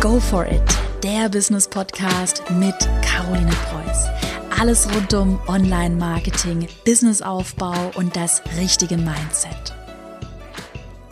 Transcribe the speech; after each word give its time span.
Go 0.00 0.20
for 0.20 0.46
it, 0.46 0.62
der 1.02 1.28
Business 1.28 1.66
Podcast 1.66 2.44
mit 2.52 2.76
Caroline 3.02 3.50
Preuß. 3.50 4.06
Alles 4.60 4.88
rund 4.94 5.12
um 5.12 5.40
Online-Marketing, 5.48 6.68
Businessaufbau 6.84 7.90
und 7.96 8.14
das 8.14 8.40
richtige 8.56 8.96
Mindset. 8.96 9.74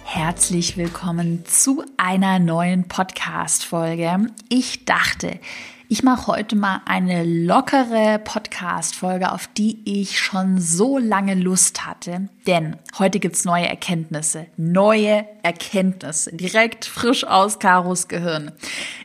Herzlich 0.04 0.77
willkommen 0.77 1.45
zu 1.46 1.85
einer 1.96 2.38
neuen 2.38 2.87
Podcast-Folge. 2.87 4.28
Ich 4.49 4.85
dachte, 4.85 5.40
ich 5.88 6.03
mache 6.03 6.26
heute 6.26 6.56
mal 6.56 6.80
eine 6.84 7.24
lockere 7.24 8.18
Podcast-Folge, 8.18 9.30
auf 9.30 9.48
die 9.56 9.78
ich 9.85 10.18
schon 10.18 10.60
so 10.60 10.98
lange 10.98 11.35
Lust 11.35 11.86
hatte. 11.86 12.28
Denn 12.46 12.76
heute 12.98 13.21
gibt's 13.21 13.44
neue 13.44 13.68
Erkenntnisse. 13.68 14.46
Neue 14.56 15.26
Erkenntnisse. 15.44 16.34
Direkt 16.34 16.86
frisch 16.86 17.24
aus 17.24 17.60
Karos 17.60 18.08
Gehirn. 18.08 18.50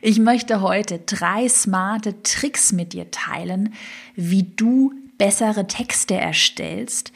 Ich 0.00 0.18
möchte 0.18 0.60
heute 0.60 0.98
drei 0.98 1.48
smarte 1.48 2.22
Tricks 2.22 2.72
mit 2.72 2.94
dir 2.94 3.10
teilen, 3.12 3.74
wie 4.16 4.42
du 4.42 4.92
bessere 5.22 5.68
Texte 5.68 6.16
erstellst, 6.16 7.12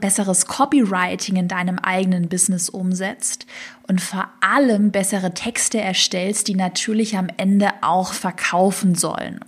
besseres 0.00 0.46
Copywriting 0.46 1.36
in 1.36 1.46
deinem 1.46 1.78
eigenen 1.78 2.28
Business 2.28 2.68
umsetzt 2.68 3.46
und 3.86 4.00
vor 4.00 4.28
allem 4.40 4.90
bessere 4.90 5.34
Texte 5.34 5.80
erstellst, 5.80 6.48
die 6.48 6.56
natürlich 6.56 7.16
am 7.16 7.28
Ende 7.36 7.70
auch 7.80 8.12
verkaufen 8.12 8.96
sollen. 8.96 9.38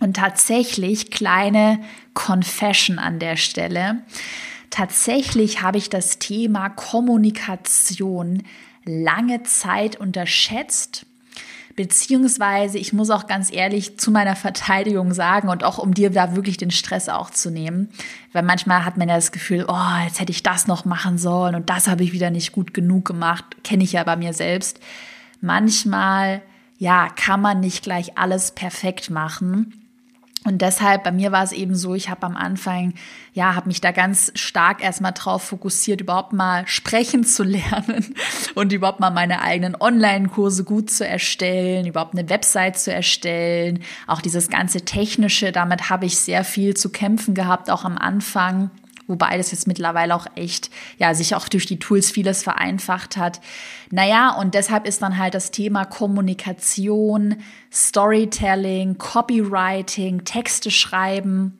Und 0.00 0.16
tatsächlich 0.16 1.10
kleine 1.10 1.80
Confession 2.14 2.98
an 2.98 3.18
der 3.18 3.36
Stelle. 3.36 4.00
Tatsächlich 4.70 5.60
habe 5.60 5.76
ich 5.76 5.90
das 5.90 6.18
Thema 6.18 6.70
Kommunikation 6.70 8.42
lange 8.86 9.42
Zeit 9.42 9.96
unterschätzt 9.96 11.04
Beziehungsweise, 11.74 12.78
ich 12.78 12.92
muss 12.92 13.10
auch 13.10 13.26
ganz 13.26 13.52
ehrlich 13.52 13.98
zu 13.98 14.10
meiner 14.10 14.36
Verteidigung 14.36 15.14
sagen 15.14 15.48
und 15.48 15.64
auch 15.64 15.78
um 15.78 15.94
dir 15.94 16.10
da 16.10 16.36
wirklich 16.36 16.56
den 16.56 16.70
Stress 16.70 17.08
auch 17.08 17.30
zu 17.30 17.50
nehmen, 17.50 17.88
weil 18.32 18.42
manchmal 18.42 18.84
hat 18.84 18.98
man 18.98 19.08
ja 19.08 19.16
das 19.16 19.32
Gefühl, 19.32 19.64
oh, 19.68 20.04
jetzt 20.04 20.20
hätte 20.20 20.32
ich 20.32 20.42
das 20.42 20.66
noch 20.66 20.84
machen 20.84 21.18
sollen 21.18 21.54
und 21.54 21.70
das 21.70 21.88
habe 21.88 22.04
ich 22.04 22.12
wieder 22.12 22.30
nicht 22.30 22.52
gut 22.52 22.74
genug 22.74 23.06
gemacht, 23.06 23.44
kenne 23.64 23.84
ich 23.84 23.92
ja 23.92 24.04
bei 24.04 24.16
mir 24.16 24.34
selbst. 24.34 24.80
Manchmal, 25.40 26.42
ja, 26.78 27.08
kann 27.08 27.40
man 27.40 27.60
nicht 27.60 27.82
gleich 27.82 28.18
alles 28.18 28.52
perfekt 28.52 29.10
machen. 29.10 29.81
Und 30.44 30.60
deshalb, 30.60 31.04
bei 31.04 31.12
mir 31.12 31.30
war 31.30 31.44
es 31.44 31.52
eben 31.52 31.76
so, 31.76 31.94
ich 31.94 32.10
habe 32.10 32.26
am 32.26 32.36
Anfang, 32.36 32.94
ja, 33.32 33.54
habe 33.54 33.68
mich 33.68 33.80
da 33.80 33.92
ganz 33.92 34.32
stark 34.34 34.82
erstmal 34.82 35.12
drauf 35.12 35.42
fokussiert, 35.42 36.00
überhaupt 36.00 36.32
mal 36.32 36.66
sprechen 36.66 37.24
zu 37.24 37.42
lernen 37.44 38.14
und 38.54 38.72
überhaupt 38.72 38.98
mal 38.98 39.10
meine 39.10 39.40
eigenen 39.42 39.76
Online-Kurse 39.80 40.64
gut 40.64 40.90
zu 40.90 41.06
erstellen, 41.06 41.86
überhaupt 41.86 42.14
eine 42.14 42.28
Website 42.28 42.78
zu 42.78 42.92
erstellen. 42.92 43.84
Auch 44.08 44.20
dieses 44.20 44.48
ganze 44.48 44.84
Technische, 44.84 45.52
damit 45.52 45.90
habe 45.90 46.06
ich 46.06 46.18
sehr 46.18 46.42
viel 46.42 46.74
zu 46.74 46.90
kämpfen 46.90 47.34
gehabt, 47.34 47.70
auch 47.70 47.84
am 47.84 47.96
Anfang. 47.96 48.70
Wobei 49.06 49.36
das 49.36 49.50
jetzt 49.50 49.66
mittlerweile 49.66 50.14
auch 50.14 50.26
echt, 50.36 50.70
ja, 50.98 51.14
sich 51.14 51.34
auch 51.34 51.48
durch 51.48 51.66
die 51.66 51.78
Tools 51.78 52.10
vieles 52.10 52.42
vereinfacht 52.42 53.16
hat. 53.16 53.40
Naja, 53.90 54.30
und 54.30 54.54
deshalb 54.54 54.86
ist 54.86 55.02
dann 55.02 55.18
halt 55.18 55.34
das 55.34 55.50
Thema 55.50 55.84
Kommunikation, 55.84 57.36
Storytelling, 57.72 58.98
Copywriting, 58.98 60.24
Texte 60.24 60.70
schreiben, 60.70 61.58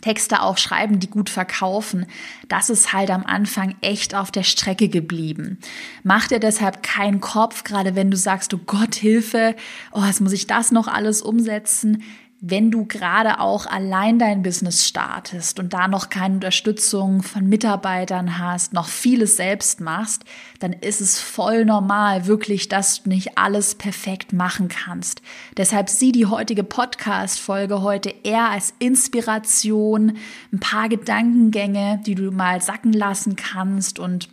Texte 0.00 0.42
auch 0.42 0.58
schreiben, 0.58 0.98
die 0.98 1.10
gut 1.10 1.28
verkaufen, 1.28 2.06
das 2.48 2.70
ist 2.70 2.92
halt 2.92 3.10
am 3.10 3.24
Anfang 3.24 3.74
echt 3.80 4.14
auf 4.14 4.30
der 4.30 4.44
Strecke 4.44 4.88
geblieben. 4.88 5.58
Mach 6.02 6.28
dir 6.28 6.40
deshalb 6.40 6.82
keinen 6.82 7.20
Kopf, 7.20 7.64
gerade 7.64 7.94
wenn 7.94 8.10
du 8.10 8.16
sagst, 8.16 8.54
oh 8.54 8.60
Gott, 8.64 8.94
Hilfe, 8.94 9.54
oh, 9.92 10.04
jetzt 10.04 10.20
muss 10.20 10.32
ich 10.32 10.46
das 10.46 10.72
noch 10.72 10.88
alles 10.88 11.20
umsetzen 11.20 12.02
wenn 12.42 12.70
du 12.70 12.86
gerade 12.86 13.38
auch 13.38 13.66
allein 13.66 14.18
dein 14.18 14.42
Business 14.42 14.88
startest 14.88 15.60
und 15.60 15.74
da 15.74 15.88
noch 15.88 16.08
keine 16.08 16.36
Unterstützung 16.36 17.22
von 17.22 17.46
Mitarbeitern 17.46 18.38
hast, 18.38 18.72
noch 18.72 18.88
vieles 18.88 19.36
selbst 19.36 19.82
machst, 19.82 20.24
dann 20.58 20.72
ist 20.72 21.02
es 21.02 21.20
voll 21.20 21.66
normal, 21.66 22.26
wirklich, 22.26 22.68
dass 22.68 23.02
du 23.02 23.10
nicht 23.10 23.36
alles 23.36 23.74
perfekt 23.74 24.32
machen 24.32 24.68
kannst. 24.68 25.20
Deshalb 25.58 25.90
sieh 25.90 26.12
die 26.12 26.26
heutige 26.26 26.64
Podcast-Folge 26.64 27.82
heute 27.82 28.14
eher 28.22 28.48
als 28.48 28.72
Inspiration, 28.78 30.16
ein 30.50 30.60
paar 30.60 30.88
Gedankengänge, 30.88 32.00
die 32.06 32.14
du 32.14 32.30
mal 32.30 32.62
sacken 32.62 32.94
lassen 32.94 33.36
kannst 33.36 33.98
und 33.98 34.30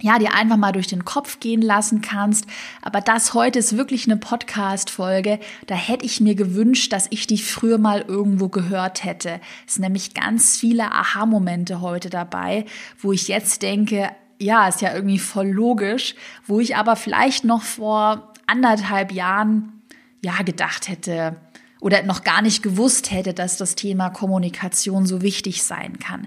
ja, 0.00 0.18
dir 0.18 0.34
einfach 0.34 0.56
mal 0.56 0.72
durch 0.72 0.86
den 0.86 1.04
Kopf 1.04 1.40
gehen 1.40 1.62
lassen 1.62 2.00
kannst. 2.00 2.46
Aber 2.82 3.00
das 3.00 3.34
heute 3.34 3.58
ist 3.58 3.76
wirklich 3.76 4.06
eine 4.06 4.16
Podcast-Folge. 4.16 5.40
Da 5.66 5.74
hätte 5.74 6.06
ich 6.06 6.20
mir 6.20 6.34
gewünscht, 6.34 6.92
dass 6.92 7.06
ich 7.10 7.26
die 7.26 7.38
früher 7.38 7.78
mal 7.78 8.04
irgendwo 8.06 8.48
gehört 8.48 9.04
hätte. 9.04 9.40
Es 9.66 9.74
sind 9.74 9.82
nämlich 9.82 10.14
ganz 10.14 10.56
viele 10.56 10.92
Aha-Momente 10.92 11.80
heute 11.80 12.10
dabei, 12.10 12.64
wo 12.98 13.12
ich 13.12 13.28
jetzt 13.28 13.62
denke, 13.62 14.10
ja, 14.40 14.68
ist 14.68 14.82
ja 14.82 14.94
irgendwie 14.94 15.18
voll 15.18 15.48
logisch, 15.48 16.14
wo 16.46 16.60
ich 16.60 16.76
aber 16.76 16.94
vielleicht 16.94 17.44
noch 17.44 17.62
vor 17.62 18.32
anderthalb 18.46 19.12
Jahren, 19.12 19.82
ja, 20.22 20.42
gedacht 20.42 20.88
hätte, 20.88 21.36
oder 21.80 22.02
noch 22.02 22.24
gar 22.24 22.42
nicht 22.42 22.62
gewusst 22.62 23.10
hätte, 23.10 23.34
dass 23.34 23.56
das 23.56 23.74
Thema 23.74 24.10
Kommunikation 24.10 25.06
so 25.06 25.22
wichtig 25.22 25.62
sein 25.62 25.98
kann. 25.98 26.26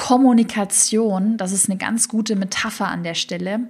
Kommunikation, 0.00 1.36
das 1.36 1.52
ist 1.52 1.68
eine 1.68 1.76
ganz 1.76 2.08
gute 2.08 2.34
Metapher 2.34 2.88
an 2.88 3.02
der 3.02 3.14
Stelle. 3.14 3.68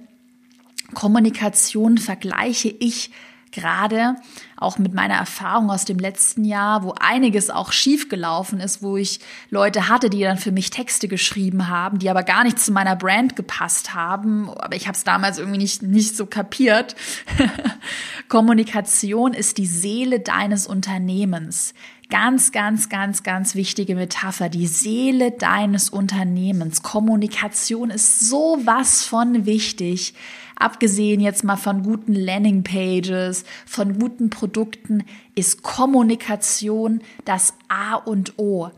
Kommunikation 0.93 1.97
vergleiche 1.97 2.69
ich 2.69 3.11
gerade 3.51 4.15
auch 4.55 4.77
mit 4.77 4.93
meiner 4.93 5.15
Erfahrung 5.15 5.69
aus 5.69 5.83
dem 5.83 5.99
letzten 5.99 6.45
Jahr, 6.45 6.83
wo 6.83 6.93
einiges 6.97 7.49
auch 7.49 7.73
schief 7.73 8.07
gelaufen 8.07 8.61
ist, 8.61 8.81
wo 8.81 8.95
ich 8.95 9.19
Leute 9.49 9.89
hatte, 9.89 10.09
die 10.09 10.21
dann 10.21 10.37
für 10.37 10.53
mich 10.53 10.69
Texte 10.69 11.09
geschrieben 11.09 11.67
haben, 11.67 11.99
die 11.99 12.09
aber 12.09 12.23
gar 12.23 12.45
nicht 12.45 12.59
zu 12.59 12.71
meiner 12.71 12.95
Brand 12.95 13.35
gepasst 13.35 13.93
haben, 13.93 14.49
aber 14.49 14.77
ich 14.77 14.87
habe 14.87 14.95
es 14.95 15.03
damals 15.03 15.37
irgendwie 15.37 15.57
nicht 15.57 15.83
nicht 15.83 16.15
so 16.15 16.25
kapiert. 16.25 16.95
Kommunikation 18.29 19.33
ist 19.33 19.57
die 19.57 19.67
Seele 19.67 20.21
deines 20.21 20.65
Unternehmens. 20.65 21.73
Ganz, 22.11 22.51
ganz, 22.51 22.89
ganz, 22.89 23.23
ganz 23.23 23.55
wichtige 23.55 23.95
Metapher. 23.95 24.49
Die 24.49 24.67
Seele 24.67 25.31
deines 25.31 25.89
Unternehmens. 25.89 26.83
Kommunikation 26.83 27.89
ist 27.89 28.19
so 28.19 28.59
was 28.65 29.05
von 29.05 29.45
wichtig. 29.45 30.13
Abgesehen 30.57 31.21
jetzt 31.21 31.45
mal 31.45 31.55
von 31.55 31.83
guten 31.83 32.13
Landingpages, 32.13 33.45
von 33.65 33.97
guten 33.97 34.29
Produkten, 34.29 35.05
ist 35.35 35.63
Kommunikation 35.63 36.99
das 37.23 37.53
A 37.69 37.95
und 37.95 38.37
O. 38.37 38.71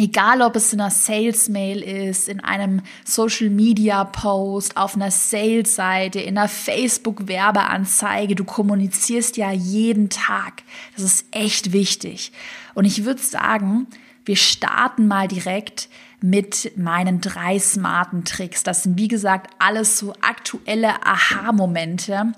Egal, 0.00 0.40
ob 0.40 0.56
es 0.56 0.72
in 0.72 0.80
einer 0.80 0.88
Sales-Mail 0.88 1.82
ist, 1.82 2.30
in 2.30 2.40
einem 2.40 2.80
Social-Media-Post, 3.04 4.78
auf 4.78 4.94
einer 4.94 5.10
Sales-Seite, 5.10 6.20
in 6.20 6.38
einer 6.38 6.48
Facebook-Werbeanzeige, 6.48 8.34
du 8.34 8.44
kommunizierst 8.44 9.36
ja 9.36 9.52
jeden 9.52 10.08
Tag. 10.08 10.62
Das 10.96 11.04
ist 11.04 11.26
echt 11.32 11.74
wichtig. 11.74 12.32
Und 12.72 12.86
ich 12.86 13.04
würde 13.04 13.20
sagen, 13.20 13.88
wir 14.24 14.36
starten 14.36 15.06
mal 15.06 15.28
direkt 15.28 15.90
mit 16.22 16.72
meinen 16.78 17.20
drei 17.20 17.58
smarten 17.58 18.24
Tricks. 18.24 18.62
Das 18.62 18.84
sind, 18.84 18.96
wie 18.96 19.08
gesagt, 19.08 19.50
alles 19.58 19.98
so 19.98 20.14
aktuelle 20.22 21.04
Aha-Momente, 21.04 22.32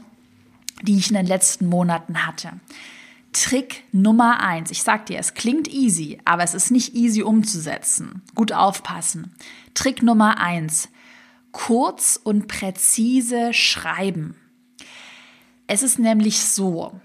die 0.83 0.99
ich 0.99 1.11
in 1.11 1.15
den 1.15 1.27
letzten 1.27 1.69
Monaten 1.69 2.27
hatte. 2.27 2.55
Trick 3.32 3.84
Nummer 3.93 4.41
eins. 4.41 4.70
Ich 4.70 4.82
sag 4.82 5.06
dir, 5.06 5.19
es 5.19 5.34
klingt 5.34 5.69
easy, 5.69 6.19
aber 6.25 6.43
es 6.43 6.54
ist 6.54 6.70
nicht 6.70 6.94
easy 6.94 7.22
umzusetzen. 7.22 8.22
Gut 8.34 8.53
aufpassen. 8.53 9.34
Trick 9.75 10.03
Nummer 10.03 10.38
eins. 10.38 10.88
Kurz 11.50 12.21
und 12.22 12.48
präzise 12.48 13.53
schreiben. 13.53 14.36
Es 15.66 15.83
ist 15.83 15.98
nämlich 15.98 16.41
so, 16.41 17.01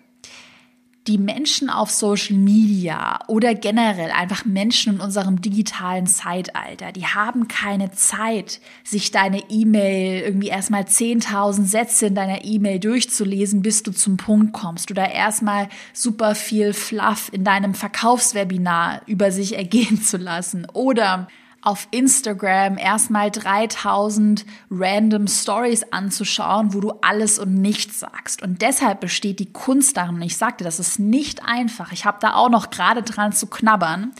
die 1.07 1.17
Menschen 1.17 1.69
auf 1.69 1.89
Social 1.89 2.35
Media 2.35 3.19
oder 3.27 3.55
generell 3.55 4.11
einfach 4.11 4.43
Menschen 4.45 4.95
in 4.95 4.99
unserem 4.99 5.41
digitalen 5.41 6.05
Zeitalter, 6.05 6.91
die 6.91 7.05
haben 7.05 7.47
keine 7.47 7.91
Zeit, 7.91 8.59
sich 8.83 9.11
deine 9.11 9.49
E-Mail 9.49 10.21
irgendwie 10.21 10.49
erstmal 10.49 10.83
10.000 10.83 11.65
Sätze 11.65 12.07
in 12.07 12.15
deiner 12.15 12.43
E-Mail 12.43 12.79
durchzulesen, 12.79 13.61
bis 13.61 13.83
du 13.83 13.91
zum 13.91 14.17
Punkt 14.17 14.53
kommst 14.53 14.91
oder 14.91 15.09
erstmal 15.09 15.69
super 15.93 16.35
viel 16.35 16.73
Fluff 16.73 17.29
in 17.31 17.43
deinem 17.43 17.73
Verkaufswebinar 17.73 19.01
über 19.05 19.31
sich 19.31 19.55
ergehen 19.55 20.01
zu 20.01 20.17
lassen. 20.17 20.67
Oder 20.73 21.27
auf 21.61 21.87
Instagram 21.91 22.77
erstmal 22.77 23.31
3000 23.31 24.45
random 24.69 25.27
Stories 25.27 25.83
anzuschauen, 25.91 26.73
wo 26.73 26.79
du 26.79 26.91
alles 27.01 27.39
und 27.39 27.55
nichts 27.55 27.99
sagst. 27.99 28.41
Und 28.41 28.61
deshalb 28.61 29.01
besteht 29.01 29.39
die 29.39 29.51
Kunst 29.51 29.97
darin, 29.97 30.15
und 30.15 30.21
ich 30.21 30.37
sagte, 30.37 30.63
das 30.63 30.79
ist 30.79 30.99
nicht 30.99 31.43
einfach. 31.43 31.91
Ich 31.91 32.05
habe 32.05 32.19
da 32.21 32.35
auch 32.35 32.49
noch 32.49 32.69
gerade 32.69 33.03
dran 33.03 33.33
zu 33.33 33.47
knabbern. 33.47 34.13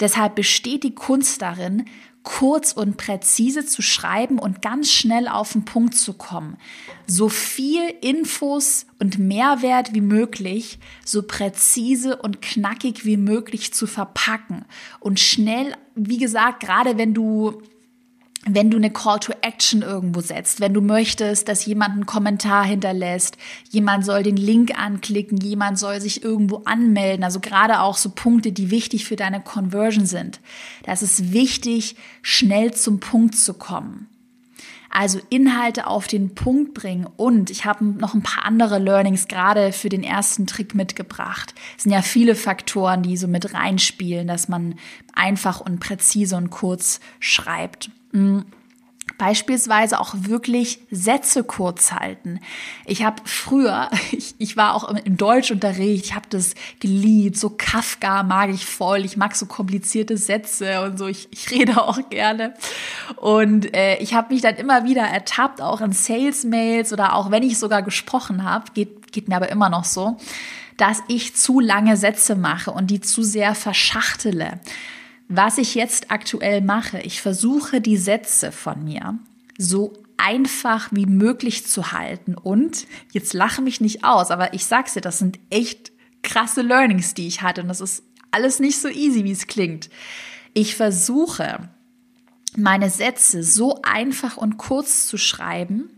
Deshalb 0.00 0.34
besteht 0.34 0.84
die 0.84 0.94
Kunst 0.94 1.42
darin, 1.42 1.86
kurz 2.26 2.72
und 2.72 2.96
präzise 2.96 3.64
zu 3.64 3.82
schreiben 3.82 4.40
und 4.40 4.60
ganz 4.60 4.90
schnell 4.90 5.28
auf 5.28 5.52
den 5.52 5.64
Punkt 5.64 5.94
zu 5.94 6.12
kommen. 6.12 6.56
So 7.06 7.28
viel 7.28 7.82
Infos 8.00 8.86
und 8.98 9.20
Mehrwert 9.20 9.94
wie 9.94 10.00
möglich, 10.00 10.80
so 11.04 11.22
präzise 11.22 12.16
und 12.16 12.42
knackig 12.42 13.04
wie 13.04 13.16
möglich 13.16 13.72
zu 13.72 13.86
verpacken 13.86 14.64
und 14.98 15.20
schnell, 15.20 15.74
wie 15.96 16.18
gesagt, 16.18 16.60
gerade 16.60 16.98
wenn 16.98 17.14
du 17.14 17.62
wenn 18.48 18.70
du 18.70 18.76
eine 18.76 18.92
Call 18.92 19.18
to 19.18 19.32
Action 19.40 19.82
irgendwo 19.82 20.20
setzt, 20.20 20.60
wenn 20.60 20.72
du 20.72 20.80
möchtest, 20.80 21.48
dass 21.48 21.66
jemand 21.66 21.94
einen 21.94 22.06
Kommentar 22.06 22.64
hinterlässt, 22.64 23.36
jemand 23.70 24.04
soll 24.04 24.22
den 24.22 24.36
Link 24.36 24.78
anklicken, 24.78 25.38
jemand 25.38 25.80
soll 25.80 26.00
sich 26.00 26.22
irgendwo 26.22 26.62
anmelden, 26.64 27.24
also 27.24 27.40
gerade 27.40 27.80
auch 27.80 27.96
so 27.96 28.10
Punkte, 28.10 28.52
die 28.52 28.70
wichtig 28.70 29.04
für 29.04 29.16
deine 29.16 29.40
Conversion 29.40 30.06
sind. 30.06 30.40
Da 30.84 30.92
ist 30.92 31.32
wichtig, 31.32 31.96
schnell 32.22 32.72
zum 32.72 33.00
Punkt 33.00 33.34
zu 33.34 33.52
kommen. 33.54 34.08
Also 34.90 35.20
Inhalte 35.28 35.86
auf 35.86 36.06
den 36.06 36.34
Punkt 36.34 36.74
bringen 36.74 37.06
und 37.16 37.50
ich 37.50 37.64
habe 37.64 37.84
noch 37.84 38.14
ein 38.14 38.22
paar 38.22 38.44
andere 38.44 38.78
Learnings 38.78 39.28
gerade 39.28 39.72
für 39.72 39.88
den 39.88 40.02
ersten 40.02 40.46
Trick 40.46 40.74
mitgebracht. 40.74 41.54
Es 41.76 41.82
sind 41.82 41.92
ja 41.92 42.02
viele 42.02 42.34
Faktoren, 42.34 43.02
die 43.02 43.16
so 43.16 43.28
mit 43.28 43.52
reinspielen, 43.52 44.26
dass 44.26 44.48
man 44.48 44.76
einfach 45.12 45.60
und 45.60 45.80
präzise 45.80 46.36
und 46.36 46.50
kurz 46.50 47.00
schreibt. 47.20 47.90
Hm. 48.12 48.46
Beispielsweise 49.18 49.98
auch 49.98 50.14
wirklich 50.14 50.80
Sätze 50.90 51.42
kurz 51.42 51.92
halten. 51.92 52.40
Ich 52.84 53.02
habe 53.02 53.22
früher, 53.24 53.88
ich, 54.12 54.34
ich 54.38 54.56
war 54.56 54.74
auch 54.74 54.88
im 54.88 55.16
Deutschunterricht, 55.16 56.04
ich 56.04 56.14
habe 56.14 56.26
das 56.28 56.54
geliebt, 56.80 57.38
so 57.38 57.50
Kafka 57.50 58.22
mag 58.22 58.50
ich 58.50 58.66
voll, 58.66 59.04
ich 59.04 59.16
mag 59.16 59.34
so 59.34 59.46
komplizierte 59.46 60.16
Sätze 60.16 60.82
und 60.82 60.98
so, 60.98 61.06
ich, 61.06 61.28
ich 61.30 61.50
rede 61.50 61.82
auch 61.82 62.10
gerne. 62.10 62.54
Und 63.16 63.74
äh, 63.74 63.96
ich 63.98 64.14
habe 64.14 64.34
mich 64.34 64.42
dann 64.42 64.56
immer 64.56 64.84
wieder 64.84 65.02
ertappt, 65.02 65.62
auch 65.62 65.80
in 65.80 65.92
Sales-Mails 65.92 66.92
oder 66.92 67.14
auch 67.14 67.30
wenn 67.30 67.42
ich 67.42 67.58
sogar 67.58 67.82
gesprochen 67.82 68.44
habe, 68.44 68.66
geht, 68.74 69.12
geht 69.12 69.28
mir 69.28 69.36
aber 69.36 69.48
immer 69.48 69.70
noch 69.70 69.84
so, 69.84 70.16
dass 70.76 71.02
ich 71.08 71.34
zu 71.34 71.60
lange 71.60 71.96
Sätze 71.96 72.36
mache 72.36 72.70
und 72.70 72.88
die 72.88 73.00
zu 73.00 73.22
sehr 73.22 73.54
verschachtele. 73.54 74.60
Was 75.28 75.58
ich 75.58 75.74
jetzt 75.74 76.10
aktuell 76.10 76.60
mache, 76.60 77.00
ich 77.00 77.20
versuche 77.20 77.80
die 77.80 77.96
Sätze 77.96 78.52
von 78.52 78.84
mir 78.84 79.18
so 79.58 79.92
einfach 80.18 80.88
wie 80.92 81.06
möglich 81.06 81.66
zu 81.66 81.92
halten 81.92 82.34
und 82.34 82.86
jetzt 83.12 83.34
lache 83.34 83.62
mich 83.62 83.80
nicht 83.80 84.04
aus, 84.04 84.30
aber 84.30 84.54
ich 84.54 84.64
sag's 84.64 84.94
dir, 84.94 85.00
das 85.00 85.18
sind 85.18 85.38
echt 85.50 85.92
krasse 86.22 86.62
Learnings, 86.62 87.14
die 87.14 87.26
ich 87.26 87.42
hatte 87.42 87.62
und 87.62 87.68
das 87.68 87.80
ist 87.80 88.02
alles 88.30 88.60
nicht 88.60 88.78
so 88.78 88.88
easy, 88.88 89.24
wie 89.24 89.32
es 89.32 89.46
klingt. 89.46 89.90
Ich 90.54 90.74
versuche 90.74 91.68
meine 92.56 92.90
Sätze 92.90 93.42
so 93.42 93.80
einfach 93.82 94.36
und 94.36 94.58
kurz 94.58 95.06
zu 95.06 95.18
schreiben, 95.18 95.90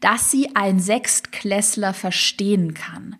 dass 0.00 0.30
sie 0.30 0.56
ein 0.56 0.80
Sechstklässler 0.80 1.94
verstehen 1.94 2.74
kann. 2.74 3.16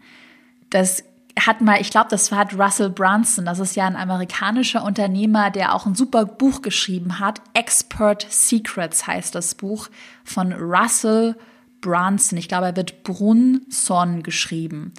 Das 0.70 1.04
hat 1.38 1.60
mal, 1.60 1.80
ich 1.80 1.90
glaube, 1.90 2.08
das 2.10 2.30
hat 2.30 2.58
Russell 2.58 2.90
Brunson, 2.90 3.44
das 3.44 3.58
ist 3.58 3.74
ja 3.74 3.86
ein 3.86 3.96
amerikanischer 3.96 4.84
Unternehmer, 4.84 5.50
der 5.50 5.74
auch 5.74 5.86
ein 5.86 5.94
super 5.94 6.26
Buch 6.26 6.62
geschrieben 6.62 7.18
hat. 7.18 7.40
Expert 7.54 8.26
Secrets 8.28 9.06
heißt 9.06 9.34
das 9.34 9.54
Buch 9.54 9.88
von 10.24 10.52
Russell 10.52 11.36
Brunson. 11.80 12.38
Ich 12.38 12.48
glaube, 12.48 12.66
er 12.66 12.76
wird 12.76 13.02
Brunson 13.02 14.22
geschrieben. 14.22 14.92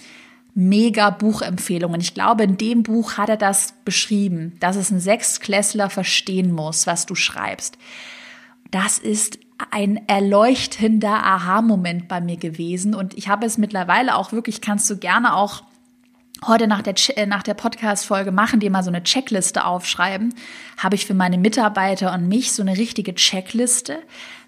Mega 0.55 1.09
Buchempfehlung. 1.09 1.93
Und 1.93 2.01
ich 2.01 2.13
glaube, 2.13 2.43
in 2.43 2.57
dem 2.57 2.83
Buch 2.83 3.17
hat 3.17 3.29
er 3.29 3.37
das 3.37 3.73
beschrieben, 3.85 4.55
dass 4.59 4.75
es 4.75 4.91
ein 4.91 4.99
Sechstklässler 4.99 5.89
verstehen 5.89 6.51
muss, 6.51 6.85
was 6.85 7.07
du 7.07 7.15
schreibst. 7.15 7.77
Das 8.69 8.99
ist 8.99 9.39
ein 9.71 10.07
erleuchtender 10.07 11.23
Aha-Moment 11.23 12.07
bei 12.07 12.21
mir 12.21 12.37
gewesen. 12.37 12.93
Und 12.93 13.17
ich 13.17 13.29
habe 13.29 13.45
es 13.45 13.57
mittlerweile 13.57 14.15
auch 14.15 14.31
wirklich, 14.31 14.61
kannst 14.61 14.89
du 14.89 14.97
gerne 14.97 15.35
auch 15.35 15.63
heute 16.47 16.67
nach 16.67 16.81
der, 16.81 16.95
äh, 17.17 17.25
nach 17.25 17.43
der 17.43 17.53
Podcast-Folge 17.53 18.31
machen, 18.31 18.59
die 18.59 18.69
mal 18.69 18.83
so 18.83 18.89
eine 18.89 19.03
Checkliste 19.03 19.65
aufschreiben, 19.65 20.33
habe 20.77 20.95
ich 20.95 21.05
für 21.05 21.13
meine 21.13 21.37
Mitarbeiter 21.37 22.13
und 22.13 22.27
mich 22.27 22.51
so 22.51 22.61
eine 22.61 22.77
richtige 22.77 23.15
Checkliste, 23.15 23.99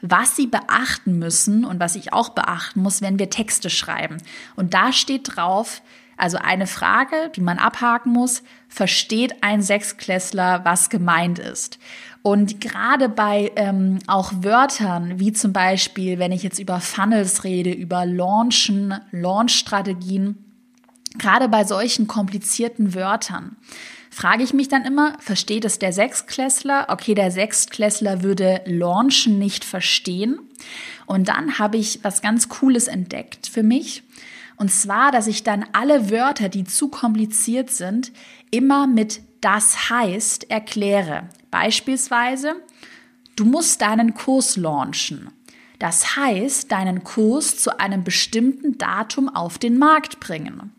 was 0.01 0.35
sie 0.35 0.47
beachten 0.47 1.19
müssen 1.19 1.65
und 1.65 1.79
was 1.79 1.95
ich 1.95 2.13
auch 2.13 2.29
beachten 2.29 2.81
muss, 2.81 3.01
wenn 3.01 3.19
wir 3.19 3.29
Texte 3.29 3.69
schreiben. 3.69 4.17
Und 4.55 4.73
da 4.73 4.91
steht 4.91 5.35
drauf, 5.35 5.81
also 6.17 6.37
eine 6.37 6.67
Frage, 6.67 7.31
die 7.35 7.41
man 7.41 7.57
abhaken 7.57 8.11
muss, 8.11 8.43
versteht 8.69 9.43
ein 9.43 9.61
Sechsklässler, 9.61 10.63
was 10.63 10.89
gemeint 10.89 11.39
ist? 11.39 11.79
Und 12.21 12.59
gerade 12.59 13.09
bei 13.09 13.51
ähm, 13.55 13.99
auch 14.07 14.31
Wörtern, 14.37 15.19
wie 15.19 15.31
zum 15.31 15.53
Beispiel, 15.53 16.17
wenn 16.17 16.31
ich 16.31 16.41
jetzt 16.41 16.57
über 16.57 16.79
Funnels 16.79 17.43
rede, 17.43 17.71
über 17.71 18.05
Launchen, 18.05 18.95
Launch-Strategien, 19.11 20.44
Gerade 21.17 21.47
bei 21.49 21.63
solchen 21.63 22.07
komplizierten 22.07 22.93
Wörtern 22.93 23.55
frage 24.15 24.43
ich 24.43 24.53
mich 24.53 24.69
dann 24.69 24.85
immer, 24.85 25.17
versteht 25.19 25.65
es 25.65 25.77
der 25.77 25.91
Sechstklässler? 25.91 26.87
Okay, 26.89 27.15
der 27.15 27.31
Sechstklässler 27.31 28.23
würde 28.23 28.61
Launchen 28.65 29.39
nicht 29.39 29.65
verstehen. 29.65 30.39
Und 31.05 31.27
dann 31.27 31.59
habe 31.59 31.77
ich 31.77 31.99
was 32.03 32.21
ganz 32.21 32.47
Cooles 32.47 32.87
entdeckt 32.87 33.47
für 33.47 33.61
mich. 33.61 34.03
Und 34.55 34.71
zwar, 34.71 35.11
dass 35.11 35.27
ich 35.27 35.43
dann 35.43 35.65
alle 35.73 36.09
Wörter, 36.09 36.47
die 36.47 36.63
zu 36.63 36.87
kompliziert 36.87 37.69
sind, 37.69 38.13
immer 38.51 38.87
mit 38.87 39.21
das 39.41 39.89
heißt 39.89 40.49
erkläre. 40.49 41.29
Beispielsweise, 41.51 42.55
du 43.35 43.43
musst 43.43 43.81
deinen 43.81 44.13
Kurs 44.13 44.55
launchen. 44.55 45.29
Das 45.77 46.15
heißt, 46.15 46.71
deinen 46.71 47.03
Kurs 47.03 47.57
zu 47.57 47.79
einem 47.79 48.05
bestimmten 48.05 48.77
Datum 48.77 49.27
auf 49.27 49.57
den 49.57 49.77
Markt 49.77 50.21
bringen 50.21 50.71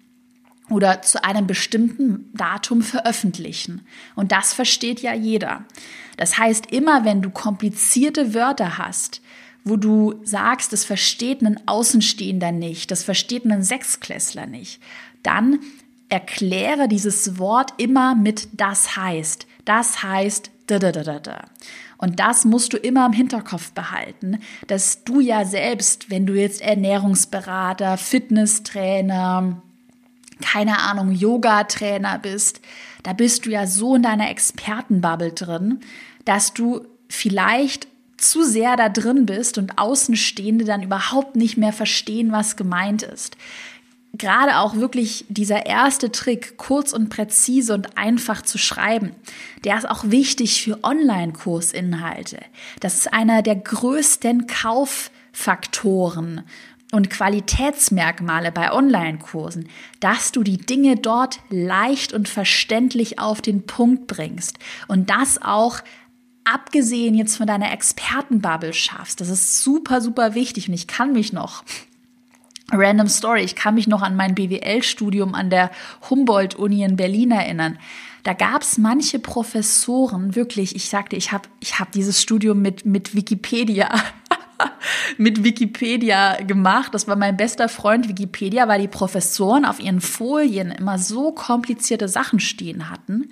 oder 0.68 1.02
zu 1.02 1.22
einem 1.22 1.46
bestimmten 1.46 2.30
Datum 2.34 2.82
veröffentlichen. 2.82 3.82
Und 4.14 4.32
das 4.32 4.52
versteht 4.52 5.00
ja 5.00 5.14
jeder. 5.14 5.64
Das 6.16 6.38
heißt, 6.38 6.72
immer 6.72 7.04
wenn 7.04 7.22
du 7.22 7.30
komplizierte 7.30 8.34
Wörter 8.34 8.78
hast, 8.78 9.20
wo 9.64 9.76
du 9.76 10.20
sagst, 10.22 10.72
das 10.72 10.84
versteht 10.84 11.42
ein 11.42 11.60
Außenstehender 11.66 12.52
nicht, 12.52 12.90
das 12.90 13.02
versteht 13.02 13.44
ein 13.44 13.62
Sechsklässler 13.62 14.46
nicht, 14.46 14.80
dann 15.22 15.58
erkläre 16.08 16.86
dieses 16.88 17.38
Wort 17.38 17.74
immer 17.78 18.14
mit 18.14 18.48
das 18.52 18.96
heißt. 18.96 19.46
Das 19.64 20.02
heißt 20.02 20.50
da 20.68 20.78
da 20.78 20.92
da 20.92 21.02
da 21.02 21.18
da. 21.18 21.44
Und 21.98 22.20
das 22.20 22.44
musst 22.44 22.72
du 22.72 22.76
immer 22.76 23.06
im 23.06 23.12
Hinterkopf 23.12 23.72
behalten, 23.72 24.40
dass 24.66 25.04
du 25.04 25.20
ja 25.20 25.44
selbst, 25.44 26.10
wenn 26.10 26.26
du 26.26 26.34
jetzt 26.34 26.60
Ernährungsberater, 26.60 27.96
Fitnesstrainer, 27.96 29.62
keine 30.40 30.80
Ahnung, 30.80 31.12
Yoga-Trainer 31.12 32.18
bist, 32.18 32.60
da 33.02 33.12
bist 33.12 33.46
du 33.46 33.50
ja 33.50 33.66
so 33.66 33.94
in 33.94 34.02
deiner 34.02 34.30
Expertenbubble 34.30 35.32
drin, 35.32 35.80
dass 36.24 36.52
du 36.52 36.86
vielleicht 37.08 37.86
zu 38.16 38.42
sehr 38.42 38.76
da 38.76 38.88
drin 38.88 39.26
bist 39.26 39.58
und 39.58 39.78
Außenstehende 39.78 40.64
dann 40.64 40.82
überhaupt 40.82 41.36
nicht 41.36 41.56
mehr 41.56 41.72
verstehen, 41.72 42.32
was 42.32 42.56
gemeint 42.56 43.02
ist. 43.02 43.36
Gerade 44.14 44.58
auch 44.58 44.76
wirklich 44.76 45.26
dieser 45.28 45.66
erste 45.66 46.10
Trick, 46.10 46.56
kurz 46.56 46.92
und 46.94 47.10
präzise 47.10 47.74
und 47.74 47.98
einfach 47.98 48.40
zu 48.40 48.56
schreiben, 48.56 49.14
der 49.64 49.76
ist 49.76 49.88
auch 49.88 50.04
wichtig 50.04 50.62
für 50.62 50.82
Online-Kursinhalte. 50.82 52.38
Das 52.80 52.94
ist 52.94 53.12
einer 53.12 53.42
der 53.42 53.56
größten 53.56 54.46
Kauffaktoren 54.46 56.44
und 56.92 57.10
Qualitätsmerkmale 57.10 58.52
bei 58.52 58.72
Online-Kursen, 58.72 59.68
dass 60.00 60.32
du 60.32 60.42
die 60.42 60.58
Dinge 60.58 60.96
dort 60.96 61.40
leicht 61.50 62.12
und 62.12 62.28
verständlich 62.28 63.18
auf 63.18 63.40
den 63.42 63.66
Punkt 63.66 64.06
bringst 64.06 64.58
und 64.86 65.10
das 65.10 65.40
auch 65.42 65.80
abgesehen 66.44 67.14
jetzt 67.14 67.36
von 67.36 67.46
deiner 67.46 67.72
Expertenbubble 67.72 68.72
schaffst. 68.72 69.20
Das 69.20 69.28
ist 69.28 69.62
super, 69.62 70.00
super 70.00 70.34
wichtig 70.34 70.68
und 70.68 70.74
ich 70.74 70.86
kann 70.86 71.12
mich 71.12 71.32
noch 71.32 71.64
Random 72.72 73.08
Story. 73.08 73.42
Ich 73.42 73.56
kann 73.56 73.74
mich 73.74 73.86
noch 73.86 74.02
an 74.02 74.16
mein 74.16 74.34
BWL-Studium 74.34 75.34
an 75.34 75.50
der 75.50 75.70
Humboldt-Uni 76.08 76.82
in 76.82 76.96
Berlin 76.96 77.30
erinnern. 77.30 77.78
Da 78.22 78.32
gab 78.32 78.62
es 78.62 78.76
manche 78.76 79.20
Professoren, 79.20 80.34
wirklich, 80.34 80.74
ich 80.74 80.88
sagte, 80.88 81.14
ich 81.14 81.30
habe 81.30 81.48
ich 81.60 81.78
hab 81.78 81.92
dieses 81.92 82.20
Studium 82.20 82.60
mit, 82.60 82.84
mit 82.84 83.14
Wikipedia 83.14 83.88
mit 85.18 85.44
Wikipedia 85.44 86.42
gemacht. 86.42 86.94
Das 86.94 87.08
war 87.08 87.16
mein 87.16 87.36
bester 87.36 87.68
Freund 87.68 88.08
Wikipedia, 88.08 88.68
weil 88.68 88.80
die 88.80 88.88
Professoren 88.88 89.64
auf 89.64 89.80
ihren 89.80 90.00
Folien 90.00 90.70
immer 90.70 90.98
so 90.98 91.32
komplizierte 91.32 92.08
Sachen 92.08 92.40
stehen 92.40 92.90
hatten, 92.90 93.30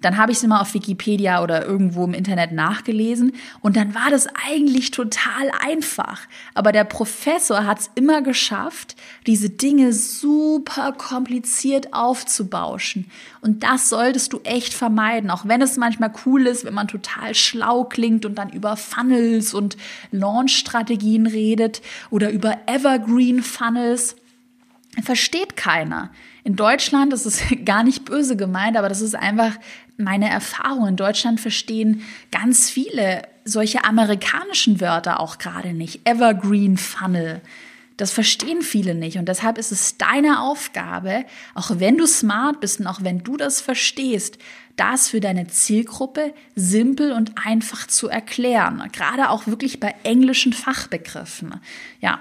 Dann 0.00 0.16
habe 0.16 0.32
ich 0.32 0.38
es 0.38 0.44
immer 0.44 0.62
auf 0.62 0.72
Wikipedia 0.72 1.42
oder 1.42 1.66
irgendwo 1.66 2.04
im 2.04 2.14
Internet 2.14 2.52
nachgelesen 2.52 3.32
und 3.60 3.76
dann 3.76 3.94
war 3.94 4.10
das 4.10 4.28
eigentlich 4.46 4.90
total 4.90 5.50
einfach. 5.60 6.20
Aber 6.54 6.72
der 6.72 6.84
Professor 6.84 7.66
hat 7.66 7.80
es 7.80 7.90
immer 7.94 8.22
geschafft, 8.22 8.96
diese 9.26 9.50
Dinge 9.50 9.92
super 9.92 10.92
kompliziert 10.92 11.92
aufzubauschen. 11.92 13.10
Und 13.42 13.62
das 13.62 13.90
solltest 13.90 14.32
du 14.32 14.40
echt 14.44 14.72
vermeiden, 14.72 15.30
auch 15.30 15.46
wenn 15.46 15.60
es 15.60 15.76
manchmal 15.76 16.12
cool 16.24 16.46
ist, 16.46 16.64
wenn 16.64 16.74
man 16.74 16.88
total 16.88 17.34
schlau 17.34 17.84
klingt 17.84 18.24
und 18.24 18.36
dann 18.36 18.50
über 18.50 18.76
Funnels 18.76 19.52
und 19.52 19.76
Launch-Strategien 20.12 21.26
redet 21.26 21.82
oder 22.08 22.30
über 22.30 22.56
Evergreen 22.66 23.42
Funnels. 23.42 24.16
Versteht 25.02 25.56
keiner. 25.56 26.10
In 26.44 26.56
Deutschland 26.56 27.12
ist 27.12 27.26
es 27.26 27.42
gar 27.64 27.82
nicht 27.84 28.04
böse 28.04 28.36
gemeint, 28.36 28.76
aber 28.76 28.88
das 28.88 29.00
ist 29.00 29.14
einfach 29.14 29.52
meine 29.96 30.30
Erfahrung. 30.30 30.86
In 30.88 30.96
Deutschland 30.96 31.40
verstehen 31.40 32.02
ganz 32.30 32.70
viele 32.70 33.22
solche 33.44 33.84
amerikanischen 33.84 34.80
Wörter 34.80 35.20
auch 35.20 35.38
gerade 35.38 35.72
nicht. 35.72 36.06
Evergreen 36.08 36.76
Funnel. 36.76 37.40
Das 37.96 38.12
verstehen 38.12 38.62
viele 38.62 38.94
nicht. 38.94 39.18
Und 39.18 39.28
deshalb 39.28 39.58
ist 39.58 39.72
es 39.72 39.98
deine 39.98 40.40
Aufgabe, 40.40 41.26
auch 41.54 41.70
wenn 41.74 41.98
du 41.98 42.06
smart 42.06 42.60
bist 42.60 42.80
und 42.80 42.86
auch 42.86 43.02
wenn 43.02 43.22
du 43.22 43.36
das 43.36 43.60
verstehst, 43.60 44.38
das 44.76 45.08
für 45.08 45.20
deine 45.20 45.48
Zielgruppe 45.48 46.32
simpel 46.54 47.12
und 47.12 47.32
einfach 47.44 47.86
zu 47.86 48.08
erklären. 48.08 48.82
Gerade 48.92 49.28
auch 49.28 49.46
wirklich 49.46 49.80
bei 49.80 49.94
englischen 50.02 50.54
Fachbegriffen. 50.54 51.60
Ja, 52.00 52.20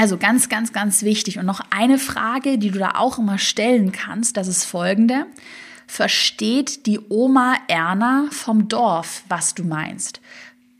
also 0.00 0.16
ganz, 0.16 0.48
ganz, 0.48 0.72
ganz 0.72 1.02
wichtig. 1.02 1.38
Und 1.38 1.46
noch 1.46 1.60
eine 1.70 1.98
Frage, 1.98 2.58
die 2.58 2.70
du 2.70 2.78
da 2.78 2.92
auch 2.96 3.18
immer 3.18 3.38
stellen 3.38 3.92
kannst, 3.92 4.36
das 4.36 4.48
ist 4.48 4.64
folgende. 4.64 5.26
Versteht 5.86 6.86
die 6.86 6.98
Oma 7.10 7.56
Erna 7.68 8.26
vom 8.30 8.68
Dorf, 8.68 9.22
was 9.28 9.54
du 9.54 9.64
meinst? 9.64 10.20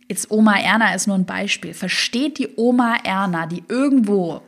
Jetzt 0.08 0.30
Oma 0.30 0.58
Erna 0.58 0.94
ist 0.94 1.06
nur 1.06 1.16
ein 1.16 1.26
Beispiel. 1.26 1.74
Versteht 1.74 2.38
die 2.38 2.48
Oma 2.56 2.96
Erna, 3.04 3.46
die 3.46 3.62
irgendwo, 3.68 4.42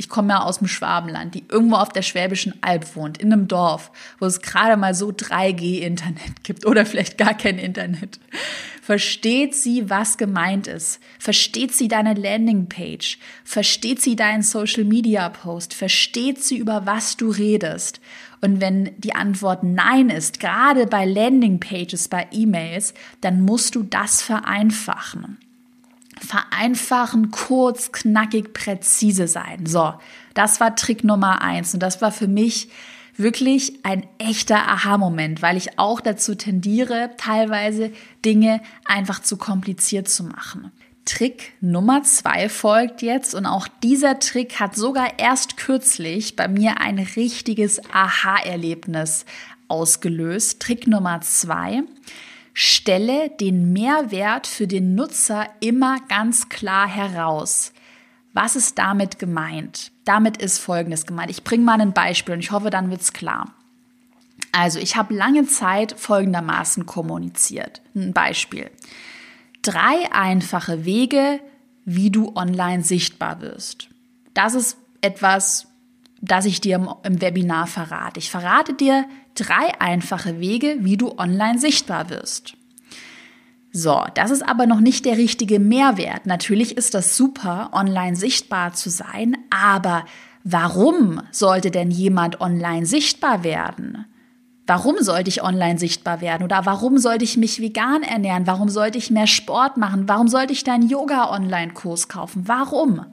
ich 0.00 0.08
komme 0.08 0.30
ja 0.30 0.40
aus 0.40 0.60
dem 0.60 0.66
Schwabenland, 0.66 1.34
die 1.34 1.44
irgendwo 1.50 1.76
auf 1.76 1.90
der 1.90 2.00
Schwäbischen 2.00 2.54
Alb 2.62 2.96
wohnt, 2.96 3.18
in 3.18 3.30
einem 3.34 3.48
Dorf, 3.48 3.92
wo 4.18 4.24
es 4.24 4.40
gerade 4.40 4.78
mal 4.78 4.94
so 4.94 5.10
3G-Internet 5.10 6.42
gibt 6.42 6.64
oder 6.64 6.86
vielleicht 6.86 7.18
gar 7.18 7.34
kein 7.34 7.58
Internet. 7.58 8.18
Versteht 8.80 9.54
sie, 9.54 9.90
was 9.90 10.16
gemeint 10.16 10.68
ist? 10.68 11.00
Versteht 11.18 11.74
sie 11.74 11.86
deine 11.86 12.14
Landingpage? 12.14 13.18
Versteht 13.44 14.00
sie 14.00 14.16
deinen 14.16 14.42
Social 14.42 14.84
Media 14.84 15.28
Post? 15.28 15.74
Versteht 15.74 16.42
sie, 16.42 16.56
über 16.56 16.86
was 16.86 17.18
du 17.18 17.28
redest? 17.28 18.00
Und 18.40 18.62
wenn 18.62 18.92
die 18.96 19.14
Antwort 19.14 19.64
Nein 19.64 20.08
ist, 20.08 20.40
gerade 20.40 20.86
bei 20.86 21.04
Landingpages, 21.04 22.08
bei 22.08 22.26
E-Mails, 22.32 22.94
dann 23.20 23.42
musst 23.42 23.74
du 23.74 23.82
das 23.82 24.22
vereinfachen. 24.22 25.36
Vereinfachen, 26.20 27.30
kurz, 27.30 27.92
knackig, 27.92 28.52
präzise 28.52 29.26
sein. 29.26 29.66
So, 29.66 29.94
das 30.34 30.60
war 30.60 30.76
Trick 30.76 31.02
Nummer 31.02 31.42
eins. 31.42 31.74
Und 31.74 31.80
das 31.80 32.00
war 32.02 32.12
für 32.12 32.28
mich 32.28 32.68
wirklich 33.16 33.84
ein 33.84 34.06
echter 34.18 34.68
Aha-Moment, 34.68 35.42
weil 35.42 35.56
ich 35.56 35.78
auch 35.78 36.00
dazu 36.00 36.34
tendiere, 36.34 37.10
teilweise 37.16 37.92
Dinge 38.24 38.60
einfach 38.86 39.20
zu 39.20 39.36
kompliziert 39.36 40.08
zu 40.08 40.24
machen. 40.24 40.70
Trick 41.04 41.54
Nummer 41.60 42.02
zwei 42.02 42.48
folgt 42.48 43.02
jetzt 43.02 43.34
und 43.34 43.46
auch 43.46 43.66
dieser 43.82 44.18
Trick 44.20 44.60
hat 44.60 44.76
sogar 44.76 45.18
erst 45.18 45.56
kürzlich 45.56 46.36
bei 46.36 46.46
mir 46.46 46.80
ein 46.80 46.98
richtiges 46.98 47.80
Aha-Erlebnis 47.92 49.24
ausgelöst. 49.68 50.60
Trick 50.60 50.86
Nummer 50.86 51.20
zwei. 51.20 51.82
Stelle 52.52 53.30
den 53.30 53.72
Mehrwert 53.72 54.46
für 54.46 54.66
den 54.66 54.94
Nutzer 54.94 55.48
immer 55.60 55.98
ganz 56.08 56.48
klar 56.48 56.88
heraus. 56.88 57.72
Was 58.32 58.56
ist 58.56 58.78
damit 58.78 59.18
gemeint? 59.18 59.92
Damit 60.04 60.36
ist 60.36 60.58
Folgendes 60.58 61.06
gemeint. 61.06 61.30
Ich 61.30 61.44
bringe 61.44 61.64
mal 61.64 61.80
ein 61.80 61.92
Beispiel 61.92 62.34
und 62.34 62.40
ich 62.40 62.52
hoffe, 62.52 62.70
dann 62.70 62.90
wird 62.90 63.00
es 63.00 63.12
klar. 63.12 63.54
Also, 64.52 64.78
ich 64.78 64.96
habe 64.96 65.14
lange 65.14 65.46
Zeit 65.46 65.94
folgendermaßen 65.98 66.86
kommuniziert. 66.86 67.82
Ein 67.94 68.12
Beispiel. 68.12 68.70
Drei 69.62 70.10
einfache 70.12 70.84
Wege, 70.84 71.40
wie 71.84 72.10
du 72.10 72.34
online 72.34 72.82
sichtbar 72.82 73.40
wirst. 73.40 73.88
Das 74.34 74.54
ist 74.54 74.76
etwas, 75.00 75.68
das 76.20 76.44
ich 76.46 76.60
dir 76.60 76.98
im 77.02 77.20
Webinar 77.20 77.66
verrate. 77.66 78.18
Ich 78.18 78.30
verrate 78.30 78.74
dir 78.74 79.06
drei 79.34 79.80
einfache 79.80 80.40
Wege, 80.40 80.76
wie 80.80 80.96
du 80.96 81.18
online 81.18 81.58
sichtbar 81.58 82.10
wirst. 82.10 82.54
So, 83.72 84.04
das 84.14 84.30
ist 84.30 84.42
aber 84.42 84.66
noch 84.66 84.80
nicht 84.80 85.04
der 85.04 85.16
richtige 85.16 85.60
Mehrwert. 85.60 86.26
Natürlich 86.26 86.76
ist 86.76 86.94
das 86.94 87.16
super, 87.16 87.70
online 87.72 88.16
sichtbar 88.16 88.72
zu 88.72 88.90
sein, 88.90 89.36
aber 89.50 90.04
warum 90.42 91.22
sollte 91.30 91.70
denn 91.70 91.90
jemand 91.90 92.40
online 92.40 92.84
sichtbar 92.84 93.44
werden? 93.44 94.06
Warum 94.66 94.96
sollte 95.00 95.28
ich 95.28 95.42
online 95.42 95.78
sichtbar 95.78 96.20
werden? 96.20 96.44
Oder 96.44 96.64
warum 96.64 96.98
sollte 96.98 97.24
ich 97.24 97.36
mich 97.36 97.60
vegan 97.60 98.02
ernähren? 98.02 98.46
Warum 98.46 98.68
sollte 98.68 98.98
ich 98.98 99.10
mehr 99.10 99.26
Sport 99.26 99.76
machen? 99.76 100.08
Warum 100.08 100.28
sollte 100.28 100.52
ich 100.52 100.62
deinen 100.62 100.88
Yoga-Online-Kurs 100.88 102.08
kaufen? 102.08 102.46
Warum? 102.46 103.04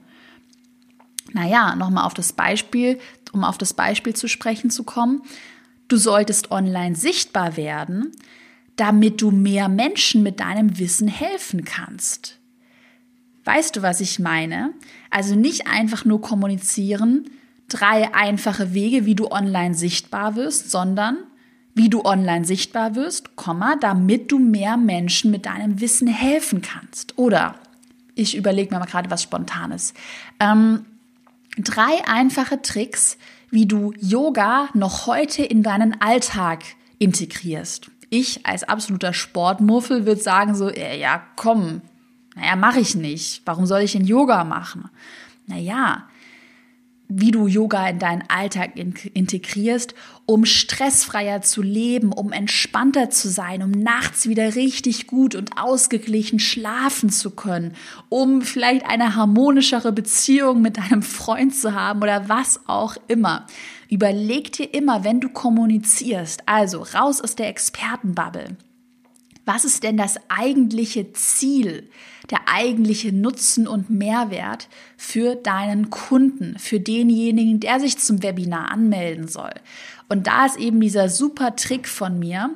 Naja, 1.32 1.74
nochmal 1.74 2.04
auf 2.04 2.14
das 2.14 2.32
Beispiel, 2.32 2.98
um 3.32 3.44
auf 3.44 3.58
das 3.58 3.74
Beispiel 3.74 4.14
zu 4.14 4.28
sprechen 4.28 4.70
zu 4.70 4.84
kommen. 4.84 5.22
Du 5.88 5.96
solltest 5.96 6.50
online 6.50 6.94
sichtbar 6.94 7.56
werden, 7.56 8.12
damit 8.76 9.20
du 9.20 9.30
mehr 9.30 9.68
Menschen 9.68 10.22
mit 10.22 10.40
deinem 10.40 10.78
Wissen 10.78 11.08
helfen 11.08 11.64
kannst. 11.64 12.38
Weißt 13.44 13.76
du, 13.76 13.82
was 13.82 14.00
ich 14.00 14.18
meine? 14.18 14.74
Also 15.10 15.34
nicht 15.34 15.66
einfach 15.66 16.04
nur 16.04 16.20
kommunizieren, 16.20 17.30
drei 17.68 18.14
einfache 18.14 18.74
Wege, 18.74 19.06
wie 19.06 19.14
du 19.14 19.30
online 19.30 19.74
sichtbar 19.74 20.36
wirst, 20.36 20.70
sondern 20.70 21.18
wie 21.74 21.88
du 21.88 22.04
online 22.04 22.44
sichtbar 22.44 22.94
wirst, 22.94 23.36
Komma, 23.36 23.76
damit 23.76 24.32
du 24.32 24.38
mehr 24.38 24.76
Menschen 24.76 25.30
mit 25.30 25.46
deinem 25.46 25.80
Wissen 25.80 26.08
helfen 26.08 26.60
kannst. 26.60 27.16
Oder 27.16 27.54
ich 28.14 28.36
überlege 28.36 28.74
mir 28.74 28.80
mal 28.80 28.86
gerade 28.86 29.10
was 29.10 29.22
Spontanes. 29.22 29.94
Ähm, 30.40 30.84
drei 31.56 32.06
einfache 32.06 32.60
Tricks, 32.62 33.16
wie 33.50 33.66
du 33.66 33.92
Yoga 33.98 34.68
noch 34.74 35.06
heute 35.06 35.42
in 35.42 35.62
deinen 35.62 36.00
Alltag 36.00 36.64
integrierst 36.98 37.90
ich 38.10 38.46
als 38.46 38.64
absoluter 38.64 39.12
Sportmuffel 39.12 40.06
würde 40.06 40.20
sagen 40.20 40.54
so, 40.54 40.70
ja, 40.70 41.22
komm, 41.36 41.82
naja, 42.34 42.56
mache 42.56 42.80
ich 42.80 42.94
nicht. 42.94 43.42
Warum 43.44 43.66
soll 43.66 43.80
ich 43.80 43.92
denn 43.92 44.04
Yoga 44.04 44.44
machen? 44.44 44.88
Naja, 45.46 46.08
wie 47.08 47.30
du 47.30 47.46
Yoga 47.46 47.88
in 47.88 47.98
deinen 47.98 48.24
Alltag 48.28 48.72
integrierst, 48.76 49.94
um 50.26 50.44
stressfreier 50.44 51.40
zu 51.40 51.62
leben, 51.62 52.12
um 52.12 52.32
entspannter 52.32 53.08
zu 53.08 53.30
sein, 53.30 53.62
um 53.62 53.70
nachts 53.70 54.28
wieder 54.28 54.54
richtig 54.54 55.06
gut 55.06 55.34
und 55.34 55.58
ausgeglichen 55.58 56.38
schlafen 56.38 57.08
zu 57.08 57.30
können, 57.30 57.74
um 58.10 58.42
vielleicht 58.42 58.84
eine 58.86 59.14
harmonischere 59.14 59.90
Beziehung 59.92 60.60
mit 60.60 60.76
deinem 60.76 61.02
Freund 61.02 61.54
zu 61.54 61.74
haben 61.74 62.02
oder 62.02 62.28
was 62.28 62.60
auch 62.66 62.96
immer. 63.08 63.46
Überleg 63.88 64.52
dir 64.52 64.74
immer, 64.74 65.02
wenn 65.02 65.20
du 65.20 65.30
kommunizierst, 65.30 66.42
also 66.44 66.82
raus 66.82 67.22
aus 67.22 67.36
der 67.36 67.48
Expertenbubble. 67.48 68.56
Was 69.48 69.64
ist 69.64 69.82
denn 69.82 69.96
das 69.96 70.16
eigentliche 70.28 71.14
Ziel, 71.14 71.88
der 72.30 72.40
eigentliche 72.48 73.14
Nutzen 73.14 73.66
und 73.66 73.88
Mehrwert 73.88 74.68
für 74.98 75.36
deinen 75.36 75.88
Kunden, 75.88 76.58
für 76.58 76.80
denjenigen, 76.80 77.58
der 77.58 77.80
sich 77.80 77.96
zum 77.96 78.22
Webinar 78.22 78.70
anmelden 78.70 79.26
soll? 79.26 79.54
Und 80.10 80.26
da 80.26 80.44
ist 80.44 80.58
eben 80.58 80.80
dieser 80.80 81.08
super 81.08 81.56
Trick 81.56 81.88
von 81.88 82.18
mir, 82.18 82.50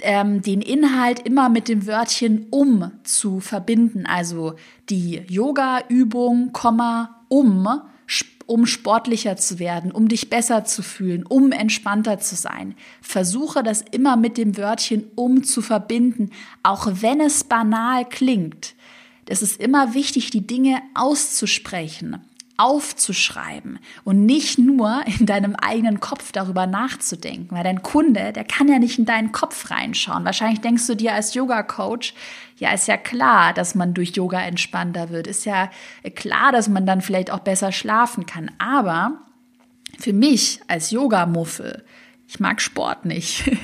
ähm, 0.00 0.40
den 0.40 0.62
Inhalt 0.62 1.20
immer 1.20 1.50
mit 1.50 1.68
dem 1.68 1.86
Wörtchen 1.86 2.46
um 2.48 2.90
zu 3.02 3.40
verbinden. 3.40 4.06
Also 4.06 4.54
die 4.88 5.20
Yoga-Übung, 5.28 6.56
um 7.28 7.68
um 8.46 8.66
sportlicher 8.66 9.36
zu 9.36 9.58
werden, 9.58 9.90
um 9.92 10.08
dich 10.08 10.30
besser 10.30 10.64
zu 10.64 10.82
fühlen, 10.82 11.24
um 11.24 11.52
entspannter 11.52 12.18
zu 12.18 12.34
sein. 12.34 12.74
Versuche 13.00 13.62
das 13.62 13.82
immer 13.90 14.16
mit 14.16 14.36
dem 14.36 14.56
Wörtchen 14.56 15.04
um 15.14 15.44
zu 15.44 15.62
verbinden, 15.62 16.30
auch 16.62 16.88
wenn 16.90 17.20
es 17.20 17.44
banal 17.44 18.08
klingt. 18.08 18.74
Es 19.26 19.42
ist 19.42 19.60
immer 19.60 19.94
wichtig, 19.94 20.30
die 20.30 20.46
Dinge 20.46 20.82
auszusprechen 20.94 22.20
aufzuschreiben 22.56 23.80
und 24.04 24.24
nicht 24.26 24.58
nur 24.58 25.02
in 25.18 25.26
deinem 25.26 25.56
eigenen 25.56 26.00
Kopf 26.00 26.32
darüber 26.32 26.66
nachzudenken, 26.66 27.54
weil 27.56 27.64
dein 27.64 27.82
Kunde, 27.82 28.32
der 28.32 28.44
kann 28.44 28.68
ja 28.68 28.78
nicht 28.78 28.98
in 28.98 29.06
deinen 29.06 29.32
Kopf 29.32 29.70
reinschauen. 29.70 30.24
Wahrscheinlich 30.24 30.60
denkst 30.60 30.86
du 30.86 30.94
dir 30.94 31.14
als 31.14 31.34
Yoga-Coach, 31.34 32.14
ja, 32.58 32.72
ist 32.72 32.86
ja 32.86 32.96
klar, 32.96 33.52
dass 33.52 33.74
man 33.74 33.94
durch 33.94 34.10
Yoga 34.10 34.40
entspannter 34.40 35.10
wird, 35.10 35.26
ist 35.26 35.44
ja 35.44 35.70
klar, 36.14 36.52
dass 36.52 36.68
man 36.68 36.86
dann 36.86 37.00
vielleicht 37.00 37.30
auch 37.30 37.40
besser 37.40 37.72
schlafen 37.72 38.26
kann. 38.26 38.50
Aber 38.58 39.18
für 39.98 40.12
mich 40.12 40.60
als 40.68 40.92
Yoga-Muffel, 40.92 41.84
ich 42.28 42.40
mag 42.40 42.60
Sport 42.60 43.04
nicht. 43.04 43.50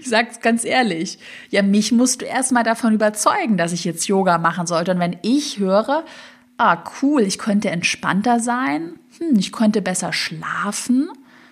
Ich 0.00 0.08
sag's 0.08 0.40
ganz 0.40 0.64
ehrlich. 0.64 1.18
Ja, 1.50 1.62
mich 1.62 1.92
musst 1.92 2.20
du 2.20 2.26
erstmal 2.26 2.64
davon 2.64 2.92
überzeugen, 2.92 3.56
dass 3.56 3.72
ich 3.72 3.84
jetzt 3.84 4.06
Yoga 4.06 4.38
machen 4.38 4.66
sollte. 4.66 4.92
Und 4.92 4.98
wenn 4.98 5.16
ich 5.22 5.58
höre, 5.58 6.04
ah, 6.58 6.82
cool, 7.00 7.22
ich 7.22 7.38
könnte 7.38 7.70
entspannter 7.70 8.40
sein, 8.40 8.98
hm, 9.18 9.38
ich 9.38 9.52
könnte 9.52 9.80
besser 9.80 10.12
schlafen, 10.12 11.08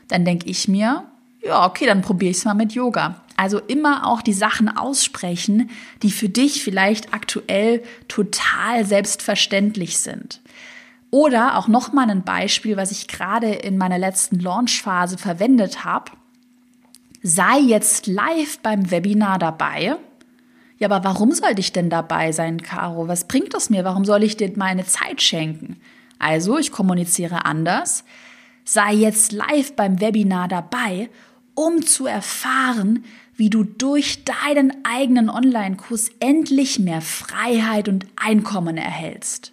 dann 0.08 0.24
denke 0.24 0.48
ich 0.48 0.68
mir, 0.68 1.04
ja, 1.42 1.64
okay, 1.64 1.86
dann 1.86 2.02
probiere 2.02 2.32
ich 2.32 2.38
es 2.38 2.44
mal 2.44 2.54
mit 2.54 2.72
Yoga. 2.72 3.22
Also 3.36 3.60
immer 3.60 4.06
auch 4.06 4.22
die 4.22 4.32
Sachen 4.32 4.68
aussprechen, 4.68 5.70
die 6.02 6.10
für 6.10 6.28
dich 6.28 6.64
vielleicht 6.64 7.14
aktuell 7.14 7.82
total 8.08 8.84
selbstverständlich 8.84 9.98
sind. 9.98 10.40
Oder 11.10 11.56
auch 11.56 11.68
nochmal 11.68 12.10
ein 12.10 12.24
Beispiel, 12.24 12.76
was 12.76 12.90
ich 12.90 13.08
gerade 13.08 13.48
in 13.52 13.78
meiner 13.78 13.98
letzten 13.98 14.40
Launchphase 14.40 15.18
verwendet 15.18 15.84
habe. 15.84 16.12
Sei 17.22 17.58
jetzt 17.58 18.06
live 18.06 18.58
beim 18.60 18.90
Webinar 18.90 19.38
dabei. 19.38 19.96
Ja, 20.78 20.88
aber 20.88 21.04
warum 21.04 21.32
sollte 21.32 21.60
ich 21.60 21.72
denn 21.72 21.88
dabei 21.88 22.32
sein, 22.32 22.62
Caro? 22.62 23.08
Was 23.08 23.26
bringt 23.26 23.54
es 23.54 23.70
mir? 23.70 23.84
Warum 23.84 24.04
soll 24.04 24.22
ich 24.22 24.36
dir 24.36 24.52
meine 24.56 24.84
Zeit 24.84 25.22
schenken? 25.22 25.80
Also, 26.18 26.58
ich 26.58 26.70
kommuniziere 26.70 27.44
anders. 27.44 28.04
Sei 28.64 28.92
jetzt 28.92 29.32
live 29.32 29.74
beim 29.74 30.00
Webinar 30.00 30.48
dabei, 30.48 31.08
um 31.54 31.86
zu 31.86 32.06
erfahren, 32.06 33.04
wie 33.36 33.50
du 33.50 33.64
durch 33.64 34.24
deinen 34.24 34.72
eigenen 34.84 35.30
Online-Kurs 35.30 36.10
endlich 36.20 36.78
mehr 36.78 37.00
Freiheit 37.00 37.88
und 37.88 38.06
Einkommen 38.16 38.76
erhältst. 38.76 39.52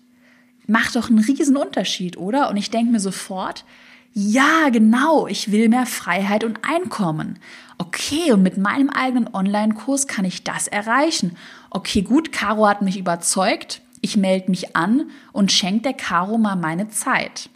Macht 0.67 0.95
doch 0.95 1.09
einen 1.09 1.19
riesen 1.19 1.57
Unterschied, 1.57 2.17
oder? 2.17 2.49
Und 2.49 2.57
ich 2.57 2.69
denke 2.69 2.91
mir 2.91 2.99
sofort, 2.99 3.65
ja, 4.13 4.69
genau, 4.69 5.27
ich 5.27 5.51
will 5.51 5.69
mehr 5.69 5.87
Freiheit 5.87 6.43
und 6.43 6.59
Einkommen. 6.63 7.39
Okay, 7.79 8.31
und 8.31 8.43
mit 8.43 8.57
meinem 8.57 8.89
eigenen 8.89 9.33
Online-Kurs 9.33 10.07
kann 10.07 10.23
ich 10.23 10.43
das 10.43 10.67
erreichen. 10.67 11.35
Okay, 11.71 12.03
gut, 12.03 12.31
Caro 12.31 12.67
hat 12.67 12.83
mich 12.83 12.97
überzeugt. 12.97 13.81
Ich 14.01 14.15
melde 14.15 14.51
mich 14.51 14.75
an 14.75 15.09
und 15.31 15.51
schenke 15.51 15.81
der 15.83 15.93
Caro 15.93 16.37
mal 16.37 16.55
meine 16.55 16.89
Zeit. 16.89 17.49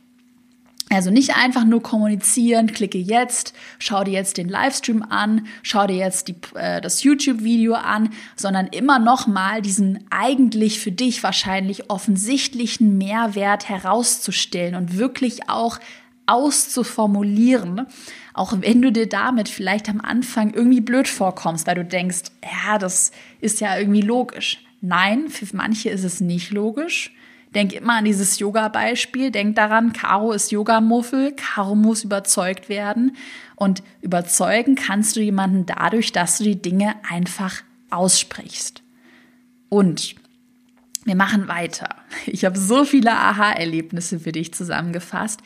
Also 0.90 1.12
nicht 1.12 1.36
einfach 1.36 1.66
nur 1.66 1.84
kommunizieren, 1.84 2.68
klicke 2.68 2.98
jetzt, 2.98 3.54
schau 3.78 4.06
dir 4.06 4.14
jetzt 4.14 4.38
den 4.38 4.48
Livestream 4.48 5.04
an, 5.04 5.48
schau 5.62 5.86
dir 5.86 5.98
jetzt 5.98 6.30
die, 6.30 6.36
äh, 6.56 6.80
das 6.80 7.04
YouTube-Video 7.04 7.74
an, 7.74 8.10
sondern 8.38 8.68
immer 8.68 8.98
noch 8.98 9.28
mal 9.28 9.62
diesen 9.62 10.06
eigentlich 10.10 10.80
für 10.80 10.94
dich 10.94 11.24
wahrscheinlich 11.24 11.90
offensichtlichen 11.90 12.98
Mehrwert 12.98 13.68
herauszustellen 13.68 14.76
und 14.76 14.98
wirklich 14.98 15.50
auch 15.50 15.78
auszuformulieren, 16.28 17.88
auch 18.34 18.54
wenn 18.60 18.82
du 18.82 18.92
dir 18.92 19.10
damit 19.10 19.50
vielleicht 19.50 19.90
am 19.90 20.02
Anfang 20.02 20.54
irgendwie 20.54 20.82
blöd 20.82 21.08
vorkommst, 21.08 21.66
weil 21.66 21.76
du 21.76 21.86
denkst, 21.86 22.24
ja, 22.44 22.78
das 22.78 23.12
ist 23.42 23.60
ja 23.62 23.78
irgendwie 23.78 24.02
logisch. 24.02 24.64
Nein, 24.82 25.30
für 25.30 25.48
manche 25.56 25.90
ist 25.90 26.04
es 26.04 26.22
nicht 26.22 26.52
logisch. 26.52 27.12
Denk 27.56 27.74
immer 27.74 27.94
an 27.94 28.06
dieses 28.06 28.38
Yoga-Beispiel. 28.40 29.32
Denk 29.32 29.56
daran, 29.56 29.94
Caro 29.94 30.34
ist 30.34 30.52
Yogamuffel. 30.52 31.32
Caro 31.32 31.76
muss 31.76 32.04
überzeugt 32.04 32.70
werden. 32.70 33.16
Und 33.56 33.82
überzeugen 34.02 34.76
kannst 34.76 35.16
du 35.16 35.22
jemanden 35.22 35.66
dadurch, 35.66 36.12
dass 36.12 36.38
du 36.38 36.44
die 36.44 36.62
Dinge 36.62 36.96
einfach 37.10 37.64
aussprichst. 37.90 38.84
Und 39.70 40.16
wir 41.06 41.16
machen 41.16 41.48
weiter. 41.48 41.96
Ich 42.26 42.46
habe 42.46 42.60
so 42.60 42.84
viele 42.84 43.14
Aha-Erlebnisse 43.14 44.20
für 44.20 44.34
dich 44.34 44.54
zusammengefasst. 44.54 45.40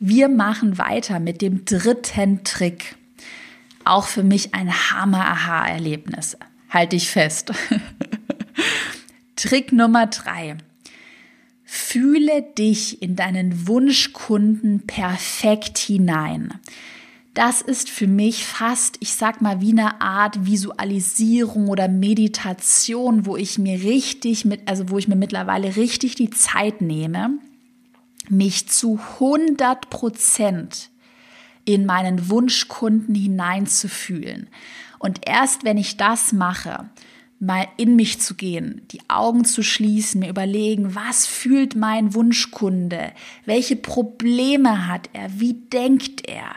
Wir 0.00 0.28
machen 0.28 0.78
weiter 0.78 1.18
mit 1.18 1.42
dem 1.42 1.64
dritten 1.64 2.44
Trick. 2.44 2.96
Auch 3.84 4.06
für 4.06 4.22
mich 4.22 4.54
ein 4.54 4.72
Hammer-Aha-Erlebnis. 4.72 6.36
Halt 6.70 6.92
dich 6.92 7.10
fest. 7.10 7.52
Trick 9.36 9.72
Nummer 9.72 10.06
drei. 10.06 10.56
Fühle 11.64 12.42
dich 12.42 13.02
in 13.02 13.16
deinen 13.16 13.66
Wunschkunden 13.66 14.86
perfekt 14.86 15.78
hinein. 15.78 16.54
Das 17.34 17.60
ist 17.60 17.90
für 17.90 18.06
mich 18.06 18.44
fast, 18.44 18.96
ich 19.00 19.14
sag 19.14 19.40
mal, 19.42 19.60
wie 19.60 19.72
eine 19.72 20.00
Art 20.00 20.46
Visualisierung 20.46 21.68
oder 21.68 21.88
Meditation, 21.88 23.26
wo 23.26 23.36
ich 23.36 23.58
mir 23.58 23.82
richtig 23.82 24.44
mit, 24.44 24.68
also 24.68 24.90
wo 24.90 24.98
ich 24.98 25.08
mir 25.08 25.16
mittlerweile 25.16 25.76
richtig 25.76 26.14
die 26.14 26.30
Zeit 26.30 26.80
nehme, 26.80 27.38
mich 28.30 28.68
zu 28.68 29.00
100 29.20 29.90
Prozent 29.90 30.90
in 31.64 31.86
meinen 31.86 32.30
Wunschkunden 32.30 33.14
hineinzufühlen. 33.14 34.48
Und 34.98 35.20
erst 35.26 35.64
wenn 35.64 35.76
ich 35.76 35.96
das 35.96 36.32
mache, 36.32 36.88
mal 37.40 37.68
in 37.76 37.94
mich 37.94 38.20
zu 38.20 38.34
gehen, 38.34 38.82
die 38.90 39.00
Augen 39.08 39.44
zu 39.44 39.62
schließen, 39.62 40.20
mir 40.20 40.30
überlegen, 40.30 40.94
was 40.94 41.26
fühlt 41.26 41.76
mein 41.76 42.14
Wunschkunde, 42.14 43.12
welche 43.44 43.76
Probleme 43.76 44.86
hat 44.88 45.10
er, 45.12 45.38
wie 45.38 45.54
denkt 45.54 46.28
er. 46.28 46.54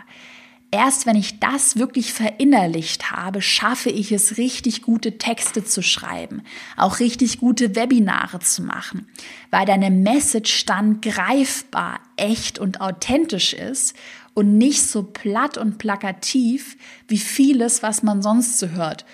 Erst 0.72 1.06
wenn 1.06 1.18
ich 1.18 1.40
das 1.40 1.78
wirklich 1.78 2.14
verinnerlicht 2.14 3.12
habe, 3.12 3.42
schaffe 3.42 3.90
ich 3.90 4.12
es, 4.12 4.38
richtig 4.38 4.82
gute 4.82 5.18
Texte 5.18 5.66
zu 5.66 5.82
schreiben, 5.82 6.44
auch 6.78 7.00
richtig 7.00 7.40
gute 7.40 7.76
Webinare 7.76 8.40
zu 8.40 8.64
machen, 8.64 9.08
weil 9.50 9.66
deine 9.66 9.92
Message 9.92 10.66
dann 10.66 11.02
greifbar, 11.02 12.00
echt 12.16 12.58
und 12.58 12.80
authentisch 12.80 13.54
ist 13.54 13.96
und 14.34 14.58
nicht 14.58 14.84
so 14.84 15.04
platt 15.04 15.58
und 15.58 15.78
plakativ 15.78 16.78
wie 17.08 17.18
vieles, 17.18 17.84
was 17.84 18.02
man 18.02 18.22
sonst 18.22 18.58
so 18.58 18.70
hört 18.70 19.06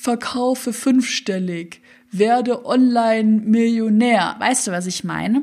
verkaufe 0.00 0.72
fünfstellig, 0.72 1.82
werde 2.10 2.64
Online-Millionär. 2.64 4.36
Weißt 4.38 4.66
du, 4.66 4.72
was 4.72 4.86
ich 4.86 5.04
meine? 5.04 5.42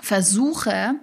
Versuche, 0.00 0.94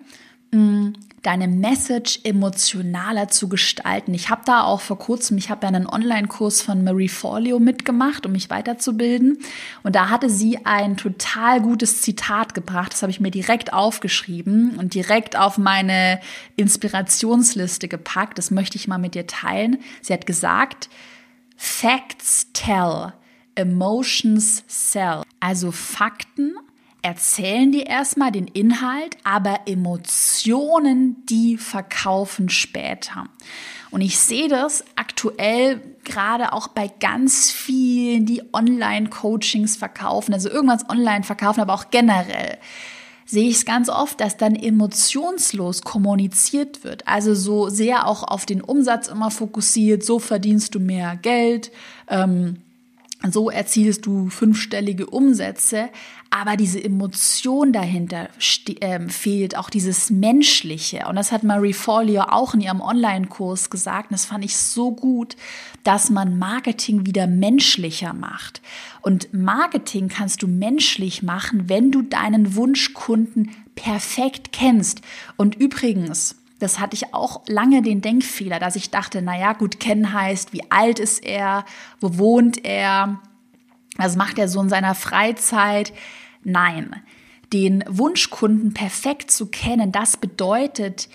mm, 0.51 0.93
deine 1.23 1.47
Message 1.47 2.19
emotionaler 2.23 3.29
zu 3.29 3.47
gestalten. 3.47 4.13
Ich 4.13 4.29
habe 4.29 4.41
da 4.45 4.63
auch 4.63 4.81
vor 4.81 4.99
kurzem, 4.99 5.37
ich 5.37 5.49
habe 5.49 5.65
ja 5.65 5.69
einen 5.69 5.87
Online-Kurs 5.87 6.61
von 6.61 6.83
Marie 6.83 7.07
Forleo 7.07 7.59
mitgemacht, 7.59 8.25
um 8.25 8.33
mich 8.33 8.49
weiterzubilden. 8.49 9.39
Und 9.83 9.95
da 9.95 10.09
hatte 10.09 10.29
sie 10.29 10.65
ein 10.65 10.97
total 10.97 11.61
gutes 11.61 12.01
Zitat 12.01 12.53
gebracht. 12.53 12.91
Das 12.91 13.01
habe 13.01 13.11
ich 13.11 13.21
mir 13.21 13.31
direkt 13.31 13.71
aufgeschrieben 13.73 14.77
und 14.77 14.93
direkt 14.93 15.37
auf 15.37 15.57
meine 15.57 16.19
Inspirationsliste 16.57 17.87
gepackt. 17.87 18.37
Das 18.37 18.51
möchte 18.51 18.77
ich 18.77 18.89
mal 18.89 18.97
mit 18.97 19.15
dir 19.15 19.25
teilen. 19.25 19.77
Sie 20.01 20.11
hat 20.11 20.25
gesagt, 20.25 20.89
Facts 21.55 22.47
tell, 22.51 23.13
Emotions 23.55 24.63
sell. 24.67 25.21
Also 25.39 25.71
Fakten 25.71 26.55
erzählen 27.03 27.71
dir 27.71 27.85
erstmal 27.85 28.31
den 28.31 28.47
Inhalt, 28.47 29.17
aber 29.23 29.61
Emotionen, 29.67 31.23
die 31.27 31.57
verkaufen 31.57 32.49
später. 32.49 33.25
Und 33.91 34.01
ich 34.01 34.17
sehe 34.17 34.47
das 34.47 34.83
aktuell 34.95 35.79
gerade 36.03 36.53
auch 36.53 36.69
bei 36.69 36.89
ganz 36.99 37.51
vielen, 37.51 38.25
die 38.25 38.41
Online-Coachings 38.51 39.75
verkaufen, 39.75 40.33
also 40.33 40.49
irgendwas 40.49 40.89
online 40.89 41.23
verkaufen, 41.23 41.61
aber 41.61 41.75
auch 41.75 41.91
generell 41.91 42.57
sehe 43.25 43.49
ich 43.49 43.57
es 43.57 43.65
ganz 43.65 43.89
oft, 43.89 44.19
dass 44.19 44.37
dann 44.37 44.55
emotionslos 44.55 45.81
kommuniziert 45.81 46.83
wird. 46.83 47.07
Also 47.07 47.35
so 47.35 47.69
sehr 47.69 48.07
auch 48.07 48.23
auf 48.23 48.45
den 48.45 48.61
Umsatz 48.61 49.07
immer 49.07 49.31
fokussiert, 49.31 50.03
so 50.03 50.19
verdienst 50.19 50.75
du 50.75 50.79
mehr 50.79 51.15
Geld, 51.21 51.71
ähm, 52.07 52.57
so 53.31 53.49
erzielst 53.49 54.05
du 54.05 54.29
fünfstellige 54.29 55.07
Umsätze, 55.07 55.89
aber 56.33 56.57
diese 56.57 56.83
Emotion 56.83 57.73
dahinter 57.73 58.27
äh, 58.79 58.99
fehlt, 59.07 59.55
auch 59.55 59.69
dieses 59.69 60.09
Menschliche. 60.09 61.05
Und 61.07 61.15
das 61.15 61.31
hat 61.31 61.43
Marie 61.43 61.73
Forleo 61.73 62.23
auch 62.23 62.55
in 62.55 62.61
ihrem 62.61 62.81
Online-Kurs 62.81 63.69
gesagt. 63.69 64.09
Und 64.09 64.13
das 64.13 64.25
fand 64.25 64.43
ich 64.43 64.57
so 64.57 64.91
gut, 64.93 65.35
dass 65.83 66.09
man 66.09 66.39
Marketing 66.39 67.05
wieder 67.05 67.27
menschlicher 67.27 68.13
macht. 68.13 68.63
Und 69.01 69.31
Marketing 69.31 70.07
kannst 70.07 70.41
du 70.41 70.47
menschlich 70.47 71.21
machen, 71.21 71.69
wenn 71.69 71.91
du 71.91 72.01
deinen 72.01 72.55
Wunschkunden 72.55 73.51
perfekt 73.75 74.51
kennst. 74.51 75.01
Und 75.37 75.53
übrigens, 75.53 76.35
das 76.57 76.79
hatte 76.79 76.95
ich 76.95 77.13
auch 77.13 77.43
lange 77.45 77.83
den 77.83 78.01
Denkfehler, 78.01 78.57
dass 78.57 78.75
ich 78.75 78.89
dachte, 78.89 79.21
naja, 79.21 79.53
gut 79.53 79.79
kennen 79.79 80.13
heißt, 80.13 80.51
wie 80.51 80.71
alt 80.71 80.97
ist 80.97 81.23
er, 81.23 81.63
wo 81.99 82.17
wohnt 82.17 82.65
er, 82.65 83.19
was 83.97 84.15
macht 84.15 84.39
er 84.39 84.47
so 84.47 84.59
in 84.61 84.69
seiner 84.69 84.95
Freizeit. 84.95 85.93
Nein, 86.43 86.95
den 87.51 87.83
Wunschkunden 87.87 88.73
perfekt 88.73 89.31
zu 89.31 89.47
kennen, 89.47 89.91
das 89.91 90.17
bedeutet, 90.17 91.09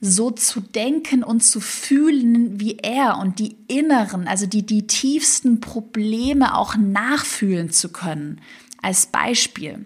so 0.00 0.30
zu 0.30 0.60
denken 0.60 1.22
und 1.22 1.40
zu 1.40 1.60
fühlen 1.60 2.58
wie 2.58 2.78
er 2.78 3.18
und 3.18 3.38
die 3.38 3.56
inneren, 3.68 4.28
also 4.28 4.46
die, 4.46 4.64
die 4.64 4.86
tiefsten 4.86 5.60
Probleme 5.60 6.56
auch 6.56 6.76
nachfühlen 6.76 7.70
zu 7.70 7.90
können. 7.90 8.40
Als 8.82 9.06
Beispiel. 9.06 9.84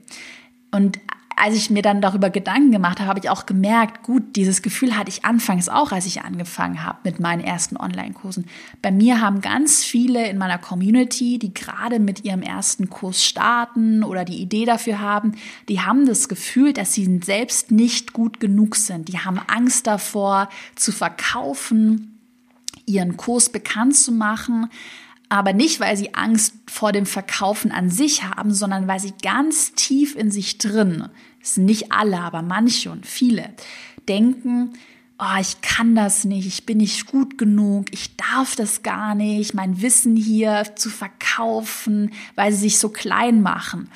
Und 0.70 1.01
als 1.37 1.57
ich 1.57 1.70
mir 1.70 1.83
dann 1.83 2.01
darüber 2.01 2.31
Gedanken 2.31 2.70
gemacht 2.70 3.01
habe, 3.01 3.09
habe 3.09 3.18
ich 3.18 3.29
auch 3.29 3.47
gemerkt, 3.47 4.03
gut, 4.03 4.37
dieses 4.37 4.62
Gefühl 4.62 4.97
hatte 4.97 5.09
ich 5.09 5.25
anfangs 5.25 5.68
auch, 5.68 5.92
als 5.92 6.07
ich 6.07 6.23
angefangen 6.23 6.85
habe 6.85 6.99
mit 7.05 7.20
meinen 7.20 7.42
ersten 7.42 7.77
Online-Kursen. 7.77 8.47
Bei 8.83 8.90
mir 8.90 9.20
haben 9.20 9.40
ganz 9.40 9.83
viele 9.83 10.29
in 10.29 10.38
meiner 10.38 10.59
Community, 10.59 11.38
die 11.38 11.53
gerade 11.53 11.99
mit 11.99 12.25
ihrem 12.25 12.42
ersten 12.42 12.88
Kurs 12.88 13.25
starten 13.25 14.05
oder 14.05 14.25
die 14.25 14.40
Idee 14.40 14.64
dafür 14.64 15.01
haben, 15.01 15.33
die 15.68 15.81
haben 15.81 16.07
das 16.07 16.29
Gefühl, 16.29 16.73
dass 16.73 16.92
sie 16.92 17.20
selbst 17.25 17.70
nicht 17.70 18.12
gut 18.12 18.40
genug 18.40 18.77
sind. 18.77 19.09
Die 19.09 19.18
haben 19.18 19.40
Angst 19.47 19.87
davor 19.87 20.49
zu 20.77 20.92
verkaufen, 20.92 22.18
ihren 22.87 23.16
Kurs 23.16 23.51
bekannt 23.51 23.97
zu 23.97 24.12
machen, 24.12 24.68
aber 25.35 25.53
nicht, 25.53 25.81
weil 25.81 25.97
sie 25.97 26.14
Angst 26.14 26.55
vor 26.70 26.92
dem 26.92 27.07
Verkaufen 27.07 27.73
an 27.73 27.90
sich 27.90 28.23
haben, 28.23 28.55
sondern 28.55 28.87
weil 28.87 29.01
sie 29.01 29.14
ganz 29.20 29.73
tief 29.73 30.14
in 30.14 30.31
sich 30.31 30.59
drin, 30.59 31.09
sind 31.42 31.64
nicht 31.64 31.90
alle, 31.90 32.20
aber 32.20 32.40
manche 32.40 32.92
und 32.92 33.05
viele, 33.05 33.53
denken, 34.09 34.75
oh, 35.18 35.40
ich 35.40 35.61
kann 35.61 35.97
das 35.97 36.25
nicht, 36.25 36.47
ich 36.47 36.66
bin 36.66 36.79
nicht 36.79 37.07
gut 37.07 37.37
genug, 37.37 37.87
ich 37.90 38.14
darf 38.14 38.55
das 38.55 38.85
gar 38.85 39.16
nicht, 39.16 39.55
mein 39.55 39.83
Wissen 39.83 40.14
hier 40.14 40.70
zu 40.77 40.88
verkaufen, 40.88 42.12
weil 42.37 42.53
sie 42.53 42.61
sich 42.61 42.79
so 42.79 42.88
klein 42.90 43.42
machen. 43.42 43.90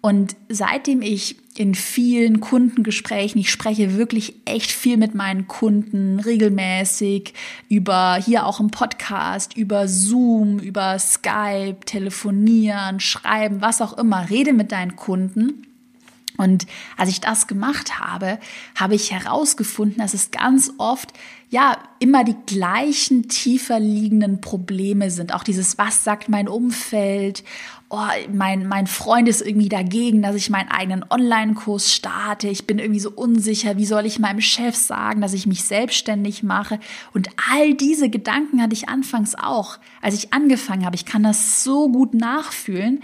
Und 0.00 0.34
seitdem 0.48 1.00
ich 1.00 1.36
in 1.56 1.74
vielen 1.74 2.40
Kundengesprächen, 2.40 3.38
ich 3.38 3.50
spreche 3.50 3.96
wirklich 3.96 4.34
echt 4.46 4.70
viel 4.70 4.96
mit 4.96 5.14
meinen 5.14 5.46
Kunden 5.48 6.18
regelmäßig 6.18 7.34
über 7.68 8.16
hier 8.16 8.46
auch 8.46 8.58
im 8.58 8.70
Podcast, 8.70 9.56
über 9.56 9.86
Zoom, 9.86 10.58
über 10.58 10.98
Skype, 10.98 11.80
telefonieren, 11.84 13.00
schreiben, 13.00 13.60
was 13.60 13.82
auch 13.82 13.98
immer, 13.98 14.30
rede 14.30 14.54
mit 14.54 14.72
deinen 14.72 14.96
Kunden. 14.96 15.66
Und 16.38 16.66
als 16.96 17.10
ich 17.10 17.20
das 17.20 17.46
gemacht 17.46 18.00
habe, 18.00 18.38
habe 18.74 18.94
ich 18.94 19.12
herausgefunden, 19.12 19.98
dass 19.98 20.14
es 20.14 20.30
ganz 20.30 20.72
oft 20.78 21.12
ja 21.50 21.76
immer 21.98 22.24
die 22.24 22.36
gleichen 22.46 23.28
tiefer 23.28 23.78
liegenden 23.78 24.40
Probleme 24.40 25.10
sind. 25.10 25.34
Auch 25.34 25.44
dieses, 25.44 25.76
was 25.76 26.02
sagt 26.02 26.30
mein 26.30 26.48
Umfeld? 26.48 27.44
Oh, 27.94 28.08
mein, 28.32 28.66
mein 28.68 28.86
Freund 28.86 29.28
ist 29.28 29.42
irgendwie 29.42 29.68
dagegen, 29.68 30.22
dass 30.22 30.34
ich 30.34 30.48
meinen 30.48 30.70
eigenen 30.70 31.04
Online-Kurs 31.10 31.92
starte. 31.92 32.48
Ich 32.48 32.66
bin 32.66 32.78
irgendwie 32.78 33.00
so 33.00 33.10
unsicher. 33.10 33.76
Wie 33.76 33.84
soll 33.84 34.06
ich 34.06 34.18
meinem 34.18 34.40
Chef 34.40 34.74
sagen, 34.74 35.20
dass 35.20 35.34
ich 35.34 35.46
mich 35.46 35.64
selbstständig 35.64 36.42
mache? 36.42 36.80
Und 37.12 37.28
all 37.50 37.74
diese 37.74 38.08
Gedanken 38.08 38.62
hatte 38.62 38.72
ich 38.72 38.88
anfangs 38.88 39.34
auch, 39.34 39.76
als 40.00 40.14
ich 40.14 40.32
angefangen 40.32 40.86
habe. 40.86 40.96
Ich 40.96 41.04
kann 41.04 41.22
das 41.22 41.64
so 41.64 41.90
gut 41.90 42.14
nachfühlen. 42.14 43.02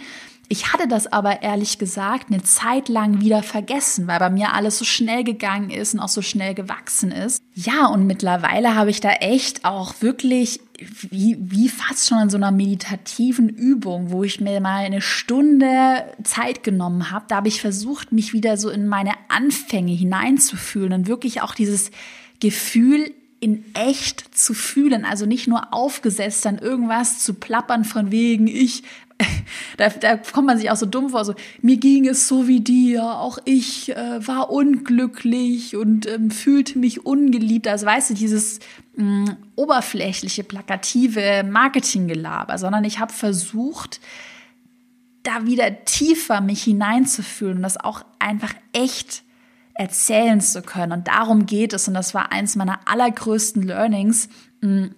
Ich 0.51 0.73
hatte 0.73 0.89
das 0.89 1.07
aber 1.07 1.43
ehrlich 1.43 1.79
gesagt 1.79 2.31
eine 2.31 2.43
Zeit 2.43 2.89
lang 2.89 3.21
wieder 3.21 3.43
vergessen, 3.43 4.07
weil 4.07 4.19
bei 4.19 4.31
mir 4.31 4.55
alles 4.55 4.79
so 4.79 4.85
schnell 4.87 5.23
gegangen 5.23 5.69
ist 5.69 5.93
und 5.93 6.01
auch 6.01 6.09
so 6.09 6.23
schnell 6.23 6.55
gewachsen 6.55 7.13
ist. 7.13 7.43
Ja, 7.55 7.87
und 7.87 8.07
mittlerweile 8.07 8.75
habe 8.75 8.89
ich 8.89 9.01
da 9.01 9.11
echt 9.11 9.67
auch 9.67 10.01
wirklich 10.01 10.61
wie, 11.11 11.37
wie 11.39 11.69
fast 11.69 12.09
schon 12.09 12.21
in 12.21 12.31
so 12.31 12.39
einer 12.39 12.51
meditativen 12.51 13.51
Übung, 13.51 14.11
wo 14.11 14.25
ich 14.25 14.41
mir 14.41 14.61
mal 14.61 14.85
eine 14.85 15.03
Stunde 15.03 16.05
Zeit 16.23 16.63
genommen 16.63 17.11
habe. 17.11 17.27
Da 17.29 17.37
habe 17.37 17.49
ich 17.49 17.61
versucht, 17.61 18.13
mich 18.13 18.33
wieder 18.33 18.57
so 18.57 18.71
in 18.71 18.87
meine 18.87 19.13
Anfänge 19.29 19.93
hineinzufühlen 19.93 20.95
und 20.95 21.09
wirklich 21.09 21.43
auch 21.43 21.55
dieses 21.55 21.91
Gefühl 22.41 23.13
in 23.41 23.65
echt 23.75 24.37
zu 24.37 24.55
fühlen, 24.55 25.05
also 25.05 25.27
nicht 25.27 25.47
nur 25.47 25.73
aufgesetzt 25.73 26.45
dann 26.45 26.59
irgendwas 26.59 27.21
zu 27.21 27.35
plappern 27.35 27.85
von 27.85 28.11
wegen, 28.11 28.49
ich 28.49 28.83
da, 29.77 29.89
da 29.89 30.17
kommt 30.17 30.47
man 30.47 30.59
sich 30.59 30.71
auch 30.71 30.77
so 30.77 30.87
dumm 30.87 31.11
vor, 31.11 31.25
so, 31.25 31.35
mir 31.61 31.77
ging 31.77 32.07
es 32.07 32.29
so 32.29 32.47
wie 32.47 32.61
dir, 32.61 33.05
auch 33.05 33.39
ich 33.45 33.91
äh, 33.97 34.27
war 34.27 34.51
unglücklich 34.51 35.77
und 35.77 36.07
ähm, 36.07 36.31
fühlte 36.31 36.79
mich 36.79 37.05
ungeliebt. 37.05 37.67
Also 37.67 37.87
weißt 37.87 38.11
du, 38.11 38.15
dieses 38.15 38.61
mh, 38.97 39.05
mm, 39.05 39.37
oberflächliche, 39.57 40.45
plakative 40.45 41.45
Marketinggelaber, 41.45 42.59
sondern 42.59 42.85
ich 42.85 42.99
habe 43.01 43.13
versucht, 43.13 44.01
da 45.23 45.47
wieder 45.47 45.85
tiefer 45.85 46.41
mich 46.41 46.63
hineinzufühlen 46.63 47.59
und 47.59 47.63
das 47.63 47.77
auch 47.77 48.05
einfach 48.19 48.55
echt 48.73 49.23
erzählen 49.75 50.41
zu 50.41 50.63
können. 50.63 50.93
Und 50.93 51.09
darum 51.09 51.47
geht 51.47 51.73
es. 51.73 51.87
Und 51.87 51.95
das 51.95 52.15
war 52.15 52.33
eins 52.33 52.57
meiner 52.57 52.81
allergrößten 52.87 53.63
Learnings. 53.63 54.29
Mh, 54.61 54.71
mm, 54.71 54.95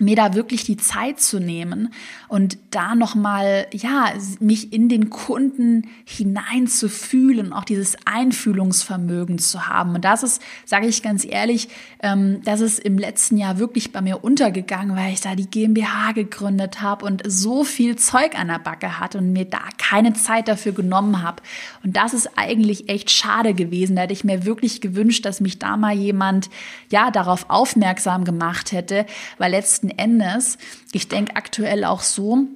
mir 0.00 0.16
da 0.16 0.34
wirklich 0.34 0.64
die 0.64 0.78
Zeit 0.78 1.20
zu 1.20 1.40
nehmen 1.40 1.92
und 2.28 2.56
da 2.70 2.94
nochmal, 2.94 3.66
ja, 3.72 4.12
mich 4.40 4.72
in 4.72 4.88
den 4.88 5.10
Kunden 5.10 5.88
hineinzufühlen, 6.06 7.52
auch 7.52 7.64
dieses 7.64 7.96
Einfühlungsvermögen 8.06 9.38
zu 9.38 9.68
haben. 9.68 9.94
Und 9.94 10.04
das 10.06 10.22
ist, 10.22 10.40
sage 10.64 10.86
ich 10.86 11.02
ganz 11.02 11.26
ehrlich, 11.26 11.68
ähm, 12.02 12.40
das 12.44 12.60
ist 12.62 12.78
im 12.78 12.96
letzten 12.96 13.36
Jahr 13.36 13.58
wirklich 13.58 13.92
bei 13.92 14.00
mir 14.00 14.24
untergegangen, 14.24 14.96
weil 14.96 15.12
ich 15.12 15.20
da 15.20 15.34
die 15.34 15.50
GmbH 15.50 16.12
gegründet 16.12 16.80
habe 16.80 17.04
und 17.04 17.22
so 17.26 17.62
viel 17.62 17.96
Zeug 17.96 18.38
an 18.38 18.48
der 18.48 18.58
Backe 18.58 18.98
hatte 18.98 19.18
und 19.18 19.34
mir 19.34 19.44
da 19.44 19.60
keine 19.76 20.14
Zeit 20.14 20.48
dafür 20.48 20.72
genommen 20.72 21.22
habe. 21.22 21.42
Und 21.84 21.96
das 21.96 22.14
ist 22.14 22.30
eigentlich 22.36 22.88
echt 22.88 23.10
schade 23.10 23.52
gewesen. 23.52 23.96
Da 23.96 24.02
hätte 24.02 24.14
ich 24.14 24.24
mir 24.24 24.46
wirklich 24.46 24.80
gewünscht, 24.80 25.26
dass 25.26 25.40
mich 25.40 25.58
da 25.58 25.76
mal 25.76 25.94
jemand, 25.94 26.48
ja, 26.90 27.10
darauf 27.10 27.50
aufmerksam 27.50 28.24
gemacht 28.24 28.72
hätte, 28.72 29.04
weil 29.36 29.50
letzten 29.50 29.89
Endes, 29.98 30.58
ich 30.92 31.08
denke 31.08 31.36
aktuell 31.36 31.84
auch 31.84 32.00
so, 32.00 32.46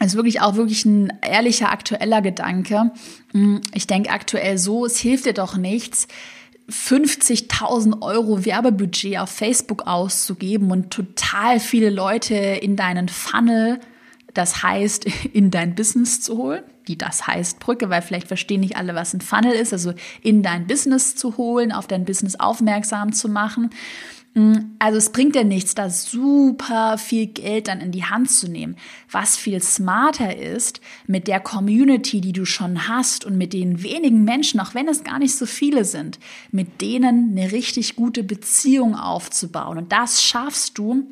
ist 0.00 0.16
wirklich 0.16 0.40
auch 0.40 0.56
wirklich 0.56 0.84
ein 0.84 1.12
ehrlicher, 1.22 1.70
aktueller 1.70 2.22
Gedanke. 2.22 2.90
Hm, 3.32 3.60
ich 3.74 3.86
denke 3.86 4.10
aktuell 4.10 4.58
so, 4.58 4.86
es 4.86 4.98
hilft 4.98 5.26
dir 5.26 5.34
doch 5.34 5.56
nichts, 5.56 6.08
50.000 6.70 8.02
Euro 8.02 8.44
Werbebudget 8.44 9.18
auf 9.18 9.30
Facebook 9.30 9.86
auszugeben 9.86 10.70
und 10.70 10.90
total 10.90 11.60
viele 11.60 11.90
Leute 11.90 12.34
in 12.34 12.76
deinen 12.76 13.08
Funnel, 13.08 13.80
das 14.32 14.62
heißt 14.62 15.06
in 15.32 15.50
dein 15.50 15.74
Business 15.74 16.20
zu 16.20 16.38
holen, 16.38 16.62
die 16.88 16.96
das 16.96 17.26
heißt 17.26 17.60
Brücke, 17.60 17.90
weil 17.90 18.02
vielleicht 18.02 18.28
verstehen 18.28 18.60
nicht 18.60 18.76
alle, 18.76 18.94
was 18.94 19.12
ein 19.12 19.20
Funnel 19.20 19.52
ist, 19.52 19.72
also 19.72 19.92
in 20.22 20.42
dein 20.42 20.66
Business 20.66 21.16
zu 21.16 21.36
holen, 21.36 21.72
auf 21.72 21.86
dein 21.86 22.04
Business 22.04 22.36
aufmerksam 22.36 23.12
zu 23.12 23.28
machen 23.28 23.70
also 24.78 24.96
es 24.96 25.12
bringt 25.12 25.34
dir 25.34 25.44
nichts, 25.44 25.74
da 25.74 25.90
super 25.90 26.96
viel 26.96 27.26
Geld 27.26 27.68
dann 27.68 27.82
in 27.82 27.92
die 27.92 28.04
Hand 28.04 28.30
zu 28.30 28.48
nehmen. 28.48 28.76
Was 29.10 29.36
viel 29.36 29.62
smarter 29.62 30.36
ist, 30.36 30.80
mit 31.06 31.28
der 31.28 31.38
Community, 31.38 32.22
die 32.22 32.32
du 32.32 32.46
schon 32.46 32.88
hast 32.88 33.26
und 33.26 33.36
mit 33.36 33.52
den 33.52 33.82
wenigen 33.82 34.24
Menschen, 34.24 34.58
auch 34.60 34.74
wenn 34.74 34.88
es 34.88 35.04
gar 35.04 35.18
nicht 35.18 35.34
so 35.34 35.44
viele 35.44 35.84
sind, 35.84 36.18
mit 36.50 36.80
denen 36.80 37.36
eine 37.36 37.52
richtig 37.52 37.94
gute 37.94 38.22
Beziehung 38.22 38.94
aufzubauen. 38.94 39.76
Und 39.76 39.92
das 39.92 40.24
schaffst 40.24 40.78
du, 40.78 41.06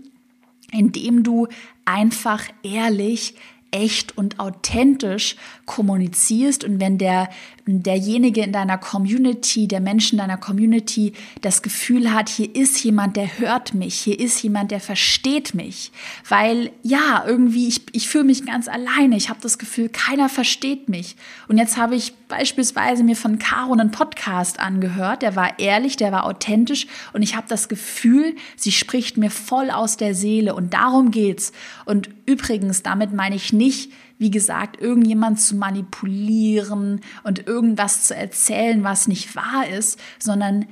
indem 0.72 1.22
du 1.22 1.46
einfach 1.84 2.44
ehrlich 2.62 3.34
echt 3.70 4.16
und 4.16 4.40
authentisch 4.40 5.36
kommunizierst 5.66 6.64
und 6.64 6.80
wenn 6.80 6.98
der 6.98 7.28
derjenige 7.66 8.42
in 8.42 8.52
deiner 8.52 8.78
Community, 8.78 9.68
der 9.68 9.80
Menschen 9.80 10.18
deiner 10.18 10.36
Community 10.36 11.12
das 11.40 11.62
Gefühl 11.62 12.12
hat, 12.12 12.28
hier 12.28 12.54
ist 12.54 12.82
jemand, 12.82 13.16
der 13.16 13.38
hört 13.38 13.74
mich, 13.74 13.94
hier 13.94 14.18
ist 14.18 14.42
jemand, 14.42 14.70
der 14.70 14.80
versteht 14.80 15.54
mich. 15.54 15.92
Weil 16.28 16.70
ja, 16.82 17.24
irgendwie, 17.26 17.68
ich, 17.68 17.82
ich 17.92 18.08
fühle 18.08 18.24
mich 18.24 18.46
ganz 18.46 18.68
alleine. 18.68 19.16
Ich 19.16 19.28
habe 19.28 19.40
das 19.42 19.58
Gefühl, 19.58 19.88
keiner 19.88 20.28
versteht 20.28 20.88
mich. 20.88 21.16
Und 21.48 21.58
jetzt 21.58 21.76
habe 21.76 21.94
ich 21.94 22.14
beispielsweise 22.28 23.04
mir 23.04 23.16
von 23.16 23.38
Caro 23.38 23.72
einen 23.72 23.90
Podcast 23.90 24.60
angehört, 24.60 25.22
der 25.22 25.36
war 25.36 25.58
ehrlich, 25.58 25.96
der 25.96 26.12
war 26.12 26.24
authentisch 26.24 26.86
und 27.12 27.22
ich 27.22 27.36
habe 27.36 27.46
das 27.48 27.68
Gefühl, 27.68 28.36
sie 28.56 28.72
spricht 28.72 29.16
mir 29.16 29.30
voll 29.30 29.70
aus 29.70 29.96
der 29.96 30.14
Seele 30.14 30.54
und 30.54 30.72
darum 30.72 31.10
geht's. 31.10 31.52
Und 31.84 32.08
übrigens, 32.26 32.82
damit 32.82 33.12
meine 33.12 33.36
ich 33.36 33.52
nicht, 33.52 33.90
wie 34.20 34.30
gesagt, 34.30 34.80
irgendjemand 34.80 35.40
zu 35.40 35.56
manipulieren 35.56 37.00
und 37.24 37.46
irgendwas 37.46 38.06
zu 38.06 38.14
erzählen, 38.14 38.84
was 38.84 39.08
nicht 39.08 39.34
wahr 39.34 39.66
ist, 39.66 39.98
sondern 40.18 40.66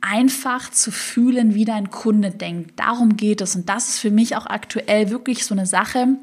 einfach 0.00 0.70
zu 0.70 0.90
fühlen, 0.90 1.54
wie 1.54 1.66
dein 1.66 1.90
Kunde 1.90 2.30
denkt. 2.30 2.80
Darum 2.80 3.16
geht 3.18 3.42
es. 3.42 3.54
Und 3.54 3.68
das 3.68 3.90
ist 3.90 3.98
für 3.98 4.10
mich 4.10 4.34
auch 4.34 4.46
aktuell 4.46 5.10
wirklich 5.10 5.44
so 5.44 5.54
eine 5.54 5.66
Sache, 5.66 6.16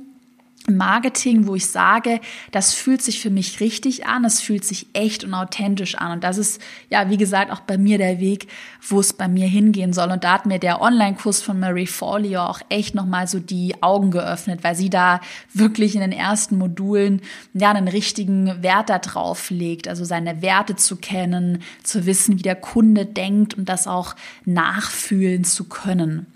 Marketing, 0.70 1.48
wo 1.48 1.56
ich 1.56 1.68
sage, 1.68 2.22
das 2.52 2.74
fühlt 2.74 3.02
sich 3.02 3.22
für 3.22 3.30
mich 3.30 3.60
richtig 3.60 4.06
an, 4.06 4.24
es 4.24 4.40
fühlt 4.40 4.64
sich 4.64 4.88
echt 4.94 5.24
und 5.24 5.34
authentisch 5.34 5.96
an. 5.96 6.14
Und 6.14 6.24
das 6.24 6.38
ist, 6.38 6.62
ja, 6.90 7.10
wie 7.10 7.18
gesagt, 7.18 7.52
auch 7.52 7.60
bei 7.62 7.78
mir 7.78 7.98
der 7.98 8.20
Weg, 8.20 8.48
wo 8.88 9.00
es 9.00 9.14
bei 9.14 9.28
mir 9.28 9.48
hingehen 9.48 9.94
soll. 9.94 10.12
Und 10.12 10.24
da 10.24 10.34
hat 10.34 10.46
mir 10.46 10.60
der 10.60 10.82
Online-Kurs 10.82 11.42
von 11.42 11.60
Mary 11.60 11.86
Folio 11.86 12.42
auch 12.44 12.62
echt 12.70 12.96
nochmal 12.96 13.28
so 13.28 13.40
die 13.40 13.82
Augen 13.82 14.12
geöffnet, 14.12 14.64
weil 14.64 14.76
sie 14.76 14.90
da 14.90 15.20
wirklich 15.54 15.96
in 15.96 16.02
den 16.02 16.14
ersten 16.14 16.58
Modulen, 16.58 17.22
ja, 17.54 17.72
einen 17.72 17.88
richtigen 17.88 18.64
Wert 18.64 18.90
da 18.90 19.00
drauf 19.00 19.50
legt. 19.50 19.88
Also 19.88 20.06
seine 20.06 20.42
Werte 20.42 20.76
zu 20.76 20.96
kennen, 20.96 21.62
zu 21.84 22.06
wissen, 22.06 22.38
wie 22.38 22.44
der 22.44 22.56
Kunde 22.56 23.06
denkt 23.06 23.54
und 23.56 23.68
das 23.68 23.88
auch 23.88 24.16
nachfühlen 24.46 25.44
zu 25.44 25.66
können. 25.66 26.28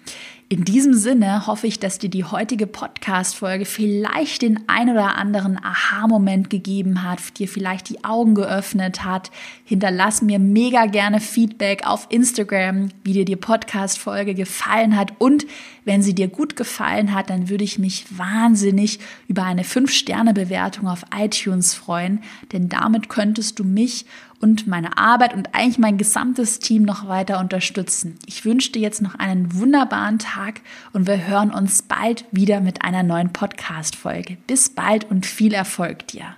In 0.50 0.64
diesem 0.64 0.94
Sinne 0.94 1.46
hoffe 1.46 1.68
ich, 1.68 1.78
dass 1.78 2.00
dir 2.00 2.10
die 2.10 2.24
heutige 2.24 2.68
Podcast-Folge 2.68 3.66
vielleicht 3.66 4.44
den 4.44 4.62
ein 4.68 4.90
oder 4.90 5.18
anderen 5.18 5.62
Aha-Moment 5.62 6.50
gegeben 6.50 7.04
hat, 7.04 7.38
dir 7.38 7.50
vielleicht 7.50 7.90
die 7.90 8.06
Augen 8.06 8.34
geöffnet 8.34 9.04
hat. 9.04 9.30
Hinterlass 9.66 10.22
mir 10.22 10.40
mega 10.40 10.86
gerne 10.86 11.20
Feedback 11.20 11.86
auf 11.86 12.08
Instagram, 12.12 12.92
wie 13.04 13.12
dir 13.12 13.26
die 13.26 13.36
Podcast-Folge 13.36 14.36
gefallen 14.36 14.96
hat. 14.96 15.12
Und 15.20 15.46
wenn 15.84 16.02
sie 16.02 16.16
dir 16.16 16.30
gut 16.30 16.56
gefallen 16.56 17.14
hat, 17.14 17.30
dann 17.30 17.50
würde 17.50 17.66
ich 17.66 17.78
mich 17.78 18.06
wahnsinnig 18.18 19.00
über 19.28 19.44
eine 19.44 19.64
5-Sterne-Bewertung 19.64 20.88
auf 20.88 21.04
iTunes 21.14 21.74
freuen, 21.74 22.22
denn 22.54 22.70
damit 22.70 23.10
könntest 23.10 23.60
du 23.60 23.66
mich 23.66 24.06
und 24.40 24.68
meine 24.68 24.98
Arbeit 24.98 25.34
und 25.34 25.54
eigentlich 25.54 25.80
mein 25.80 25.98
gesamtes 25.98 26.60
Team 26.60 26.84
noch 26.84 27.08
weiter 27.08 27.40
unterstützen. 27.40 28.18
Ich 28.26 28.46
wünsche 28.46 28.72
dir 28.72 28.82
jetzt 28.82 29.02
noch 29.02 29.16
einen 29.16 29.54
wunderbaren 29.56 30.20
Tag 30.20 30.62
und 30.94 31.08
wir 31.08 31.28
hören 31.28 31.52
uns 31.52 31.82
bald 31.82 32.26
wieder 32.32 32.62
mit 32.62 32.84
einer 32.84 33.04
neuen 33.04 33.34
Podcast-Folge. 33.34 34.38
Bis 34.48 34.70
bald 34.70 35.10
und 35.10 35.26
viel 35.26 35.54
Erfolg 35.54 36.08
dir. 36.08 36.36